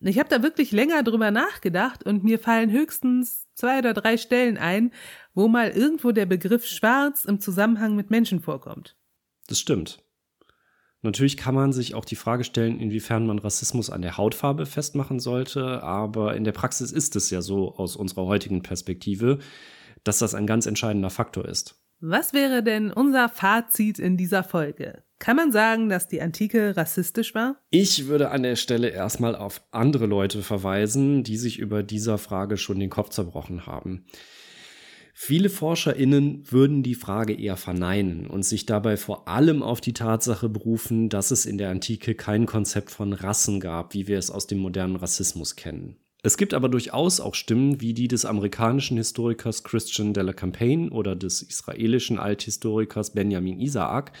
Ich 0.00 0.18
habe 0.18 0.28
da 0.28 0.42
wirklich 0.42 0.72
länger 0.72 1.02
drüber 1.02 1.30
nachgedacht 1.30 2.04
und 2.04 2.22
mir 2.22 2.38
fallen 2.38 2.70
höchstens 2.70 3.46
zwei 3.54 3.78
oder 3.78 3.94
drei 3.94 4.18
Stellen 4.18 4.58
ein, 4.58 4.92
wo 5.36 5.46
mal 5.46 5.70
irgendwo 5.70 6.10
der 6.10 6.26
Begriff 6.26 6.66
schwarz 6.66 7.24
im 7.24 7.38
Zusammenhang 7.38 7.94
mit 7.94 8.10
Menschen 8.10 8.40
vorkommt. 8.40 8.96
Das 9.46 9.60
stimmt. 9.60 10.02
Natürlich 11.02 11.36
kann 11.36 11.54
man 11.54 11.72
sich 11.72 11.94
auch 11.94 12.06
die 12.06 12.16
Frage 12.16 12.42
stellen, 12.42 12.80
inwiefern 12.80 13.26
man 13.26 13.38
Rassismus 13.38 13.90
an 13.90 14.02
der 14.02 14.16
Hautfarbe 14.16 14.66
festmachen 14.66 15.20
sollte, 15.20 15.82
aber 15.82 16.34
in 16.34 16.42
der 16.42 16.52
Praxis 16.52 16.90
ist 16.90 17.14
es 17.14 17.30
ja 17.30 17.42
so 17.42 17.76
aus 17.76 17.94
unserer 17.94 18.24
heutigen 18.24 18.62
Perspektive, 18.62 19.38
dass 20.02 20.18
das 20.18 20.34
ein 20.34 20.46
ganz 20.46 20.66
entscheidender 20.66 21.10
Faktor 21.10 21.44
ist. 21.44 21.80
Was 22.00 22.32
wäre 22.32 22.62
denn 22.62 22.90
unser 22.90 23.28
Fazit 23.28 23.98
in 23.98 24.16
dieser 24.16 24.42
Folge? 24.42 25.04
Kann 25.18 25.36
man 25.36 25.52
sagen, 25.52 25.88
dass 25.88 26.08
die 26.08 26.20
Antike 26.20 26.76
rassistisch 26.76 27.34
war? 27.34 27.56
Ich 27.70 28.06
würde 28.06 28.30
an 28.30 28.42
der 28.42 28.56
Stelle 28.56 28.88
erstmal 28.88 29.34
auf 29.34 29.62
andere 29.70 30.06
Leute 30.06 30.42
verweisen, 30.42 31.24
die 31.24 31.36
sich 31.36 31.58
über 31.58 31.82
dieser 31.82 32.18
Frage 32.18 32.56
schon 32.56 32.80
den 32.80 32.90
Kopf 32.90 33.10
zerbrochen 33.10 33.66
haben. 33.66 34.06
Viele 35.18 35.48
ForscherInnen 35.48 36.42
würden 36.52 36.82
die 36.82 36.94
Frage 36.94 37.32
eher 37.32 37.56
verneinen 37.56 38.26
und 38.26 38.44
sich 38.44 38.66
dabei 38.66 38.98
vor 38.98 39.28
allem 39.28 39.62
auf 39.62 39.80
die 39.80 39.94
Tatsache 39.94 40.50
berufen, 40.50 41.08
dass 41.08 41.30
es 41.30 41.46
in 41.46 41.56
der 41.56 41.70
Antike 41.70 42.14
kein 42.14 42.44
Konzept 42.44 42.90
von 42.90 43.14
Rassen 43.14 43.58
gab, 43.58 43.94
wie 43.94 44.08
wir 44.08 44.18
es 44.18 44.30
aus 44.30 44.46
dem 44.46 44.58
modernen 44.58 44.96
Rassismus 44.96 45.56
kennen. 45.56 45.96
Es 46.22 46.36
gibt 46.36 46.52
aber 46.52 46.68
durchaus 46.68 47.20
auch 47.20 47.34
Stimmen 47.34 47.80
wie 47.80 47.94
die 47.94 48.08
des 48.08 48.26
amerikanischen 48.26 48.98
Historikers 48.98 49.64
Christian 49.64 50.12
de 50.12 50.22
la 50.22 50.34
Campaign 50.34 50.90
oder 50.90 51.16
des 51.16 51.40
israelischen 51.40 52.18
Althistorikers 52.18 53.14
Benjamin 53.14 53.58
Isaac, 53.58 54.12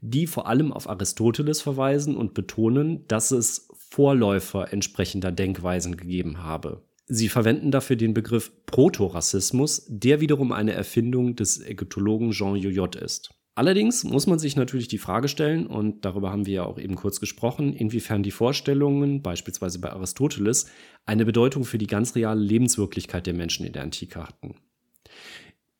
die 0.00 0.26
vor 0.26 0.48
allem 0.48 0.72
auf 0.72 0.90
Aristoteles 0.90 1.62
verweisen 1.62 2.16
und 2.16 2.34
betonen, 2.34 3.06
dass 3.06 3.30
es 3.30 3.68
Vorläufer 3.72 4.72
entsprechender 4.72 5.30
Denkweisen 5.30 5.96
gegeben 5.96 6.42
habe. 6.42 6.82
Sie 7.12 7.28
verwenden 7.28 7.72
dafür 7.72 7.96
den 7.96 8.14
Begriff 8.14 8.52
Protorassismus, 8.66 9.84
der 9.88 10.20
wiederum 10.20 10.52
eine 10.52 10.74
Erfindung 10.74 11.34
des 11.34 11.60
Ägyptologen 11.60 12.30
Jean 12.30 12.54
Yoyot 12.54 12.94
ist. 12.94 13.34
Allerdings 13.56 14.04
muss 14.04 14.28
man 14.28 14.38
sich 14.38 14.54
natürlich 14.54 14.86
die 14.86 14.96
Frage 14.96 15.26
stellen, 15.26 15.66
und 15.66 16.04
darüber 16.04 16.30
haben 16.30 16.46
wir 16.46 16.54
ja 16.54 16.64
auch 16.64 16.78
eben 16.78 16.94
kurz 16.94 17.18
gesprochen, 17.18 17.72
inwiefern 17.74 18.22
die 18.22 18.30
Vorstellungen, 18.30 19.22
beispielsweise 19.22 19.80
bei 19.80 19.90
Aristoteles, 19.90 20.66
eine 21.04 21.24
Bedeutung 21.24 21.64
für 21.64 21.78
die 21.78 21.88
ganz 21.88 22.14
reale 22.14 22.40
Lebenswirklichkeit 22.40 23.26
der 23.26 23.34
Menschen 23.34 23.66
in 23.66 23.72
der 23.72 23.82
Antike 23.82 24.22
hatten. 24.22 24.54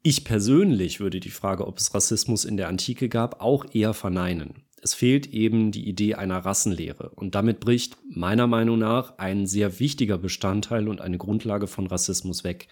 Ich 0.02 0.24
persönlich 0.24 0.98
würde 0.98 1.20
die 1.20 1.30
Frage, 1.30 1.64
ob 1.64 1.78
es 1.78 1.94
Rassismus 1.94 2.44
in 2.44 2.56
der 2.56 2.66
Antike 2.66 3.08
gab, 3.08 3.40
auch 3.40 3.66
eher 3.72 3.94
verneinen. 3.94 4.64
Es 4.82 4.94
fehlt 4.94 5.26
eben 5.32 5.72
die 5.72 5.88
Idee 5.88 6.14
einer 6.14 6.38
Rassenlehre 6.38 7.10
und 7.10 7.34
damit 7.34 7.60
bricht 7.60 7.96
meiner 8.08 8.46
Meinung 8.46 8.78
nach 8.78 9.18
ein 9.18 9.46
sehr 9.46 9.78
wichtiger 9.78 10.18
Bestandteil 10.18 10.88
und 10.88 11.00
eine 11.00 11.18
Grundlage 11.18 11.66
von 11.66 11.86
Rassismus 11.86 12.44
weg. 12.44 12.68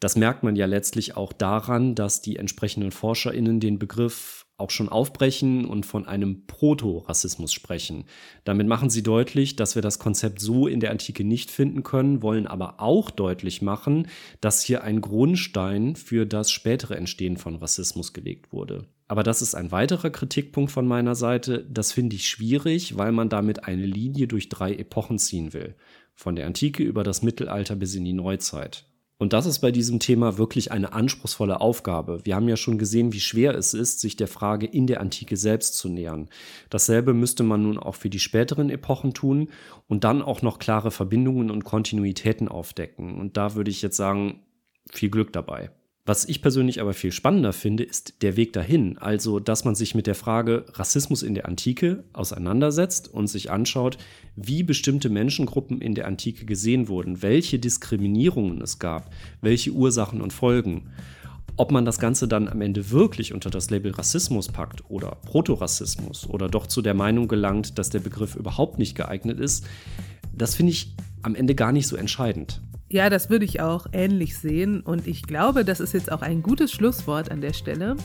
Das 0.00 0.16
merkt 0.16 0.42
man 0.42 0.56
ja 0.56 0.64
letztlich 0.64 1.16
auch 1.16 1.34
daran, 1.34 1.94
dass 1.94 2.22
die 2.22 2.36
entsprechenden 2.36 2.90
ForscherInnen 2.90 3.60
den 3.60 3.78
Begriff 3.78 4.46
auch 4.56 4.70
schon 4.70 4.88
aufbrechen 4.88 5.64
und 5.64 5.84
von 5.84 6.06
einem 6.06 6.46
Proto-Rassismus 6.46 7.52
sprechen. 7.52 8.04
Damit 8.44 8.66
machen 8.66 8.90
sie 8.90 9.02
deutlich, 9.02 9.56
dass 9.56 9.74
wir 9.74 9.82
das 9.82 9.98
Konzept 9.98 10.40
so 10.40 10.66
in 10.66 10.80
der 10.80 10.90
Antike 10.90 11.24
nicht 11.24 11.50
finden 11.50 11.82
können, 11.82 12.22
wollen 12.22 12.46
aber 12.46 12.80
auch 12.80 13.10
deutlich 13.10 13.62
machen, 13.62 14.08
dass 14.40 14.62
hier 14.62 14.84
ein 14.84 15.00
Grundstein 15.00 15.96
für 15.96 16.26
das 16.26 16.50
spätere 16.50 16.96
Entstehen 16.96 17.36
von 17.36 17.56
Rassismus 17.56 18.12
gelegt 18.12 18.52
wurde. 18.52 18.86
Aber 19.10 19.24
das 19.24 19.42
ist 19.42 19.56
ein 19.56 19.72
weiterer 19.72 20.10
Kritikpunkt 20.10 20.70
von 20.70 20.86
meiner 20.86 21.16
Seite. 21.16 21.66
Das 21.68 21.90
finde 21.90 22.14
ich 22.14 22.28
schwierig, 22.28 22.96
weil 22.96 23.10
man 23.10 23.28
damit 23.28 23.64
eine 23.64 23.84
Linie 23.84 24.28
durch 24.28 24.48
drei 24.48 24.72
Epochen 24.72 25.18
ziehen 25.18 25.52
will. 25.52 25.74
Von 26.14 26.36
der 26.36 26.46
Antike 26.46 26.84
über 26.84 27.02
das 27.02 27.20
Mittelalter 27.20 27.74
bis 27.74 27.96
in 27.96 28.04
die 28.04 28.12
Neuzeit. 28.12 28.84
Und 29.18 29.32
das 29.32 29.46
ist 29.46 29.58
bei 29.58 29.72
diesem 29.72 29.98
Thema 29.98 30.38
wirklich 30.38 30.70
eine 30.70 30.92
anspruchsvolle 30.92 31.60
Aufgabe. 31.60 32.20
Wir 32.22 32.36
haben 32.36 32.48
ja 32.48 32.56
schon 32.56 32.78
gesehen, 32.78 33.12
wie 33.12 33.18
schwer 33.18 33.56
es 33.56 33.74
ist, 33.74 33.98
sich 33.98 34.14
der 34.14 34.28
Frage 34.28 34.66
in 34.66 34.86
der 34.86 35.00
Antike 35.00 35.36
selbst 35.36 35.76
zu 35.76 35.88
nähern. 35.88 36.28
Dasselbe 36.68 37.12
müsste 37.12 37.42
man 37.42 37.64
nun 37.64 37.78
auch 37.78 37.96
für 37.96 38.10
die 38.10 38.20
späteren 38.20 38.70
Epochen 38.70 39.12
tun 39.12 39.48
und 39.88 40.04
dann 40.04 40.22
auch 40.22 40.42
noch 40.42 40.60
klare 40.60 40.92
Verbindungen 40.92 41.50
und 41.50 41.64
Kontinuitäten 41.64 42.46
aufdecken. 42.46 43.18
Und 43.18 43.36
da 43.36 43.56
würde 43.56 43.72
ich 43.72 43.82
jetzt 43.82 43.96
sagen, 43.96 44.44
viel 44.92 45.10
Glück 45.10 45.32
dabei. 45.32 45.72
Was 46.10 46.24
ich 46.24 46.42
persönlich 46.42 46.80
aber 46.80 46.92
viel 46.92 47.12
spannender 47.12 47.52
finde, 47.52 47.84
ist 47.84 48.14
der 48.22 48.36
Weg 48.36 48.52
dahin. 48.52 48.98
Also, 48.98 49.38
dass 49.38 49.64
man 49.64 49.76
sich 49.76 49.94
mit 49.94 50.08
der 50.08 50.16
Frage 50.16 50.64
Rassismus 50.72 51.22
in 51.22 51.36
der 51.36 51.46
Antike 51.46 52.02
auseinandersetzt 52.12 53.14
und 53.14 53.28
sich 53.28 53.52
anschaut, 53.52 53.96
wie 54.34 54.64
bestimmte 54.64 55.08
Menschengruppen 55.08 55.80
in 55.80 55.94
der 55.94 56.08
Antike 56.08 56.46
gesehen 56.46 56.88
wurden, 56.88 57.22
welche 57.22 57.60
Diskriminierungen 57.60 58.60
es 58.60 58.80
gab, 58.80 59.14
welche 59.40 59.70
Ursachen 59.70 60.20
und 60.20 60.32
Folgen. 60.32 60.90
Ob 61.56 61.70
man 61.70 61.84
das 61.84 62.00
Ganze 62.00 62.26
dann 62.26 62.48
am 62.48 62.60
Ende 62.60 62.90
wirklich 62.90 63.32
unter 63.32 63.48
das 63.48 63.70
Label 63.70 63.92
Rassismus 63.92 64.48
packt 64.48 64.82
oder 64.90 65.16
Protorassismus 65.24 66.28
oder 66.28 66.48
doch 66.48 66.66
zu 66.66 66.82
der 66.82 66.94
Meinung 66.94 67.28
gelangt, 67.28 67.78
dass 67.78 67.88
der 67.88 68.00
Begriff 68.00 68.34
überhaupt 68.34 68.80
nicht 68.80 68.96
geeignet 68.96 69.38
ist, 69.38 69.64
das 70.36 70.56
finde 70.56 70.72
ich 70.72 70.92
am 71.22 71.36
Ende 71.36 71.54
gar 71.54 71.70
nicht 71.70 71.86
so 71.86 71.94
entscheidend. 71.94 72.60
Ja, 72.90 73.08
das 73.08 73.30
würde 73.30 73.44
ich 73.44 73.60
auch 73.60 73.86
ähnlich 73.92 74.36
sehen 74.36 74.80
und 74.80 75.06
ich 75.06 75.22
glaube, 75.22 75.64
das 75.64 75.78
ist 75.78 75.94
jetzt 75.94 76.10
auch 76.10 76.22
ein 76.22 76.42
gutes 76.42 76.72
Schlusswort 76.72 77.30
an 77.30 77.40
der 77.40 77.52
Stelle. 77.52 77.96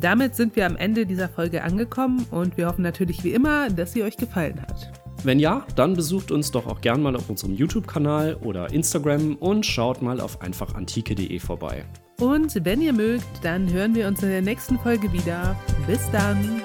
Damit 0.00 0.34
sind 0.34 0.56
wir 0.56 0.66
am 0.66 0.76
Ende 0.76 1.06
dieser 1.06 1.28
Folge 1.28 1.62
angekommen 1.62 2.26
und 2.32 2.56
wir 2.56 2.66
hoffen 2.66 2.82
natürlich 2.82 3.22
wie 3.22 3.32
immer, 3.32 3.70
dass 3.70 3.92
sie 3.92 4.02
euch 4.02 4.16
gefallen 4.16 4.60
hat. 4.62 4.90
Wenn 5.22 5.38
ja, 5.38 5.64
dann 5.76 5.94
besucht 5.94 6.32
uns 6.32 6.50
doch 6.50 6.66
auch 6.66 6.80
gern 6.80 7.02
mal 7.02 7.14
auf 7.14 7.28
unserem 7.30 7.54
YouTube-Kanal 7.54 8.36
oder 8.42 8.72
Instagram 8.72 9.36
und 9.36 9.64
schaut 9.64 10.02
mal 10.02 10.20
auf 10.20 10.40
einfachantike.de 10.40 11.38
vorbei. 11.38 11.84
Und 12.18 12.64
wenn 12.64 12.80
ihr 12.80 12.92
mögt, 12.92 13.26
dann 13.42 13.70
hören 13.72 13.94
wir 13.94 14.08
uns 14.08 14.22
in 14.22 14.30
der 14.30 14.42
nächsten 14.42 14.78
Folge 14.78 15.12
wieder. 15.12 15.56
Bis 15.86 16.10
dann! 16.10 16.62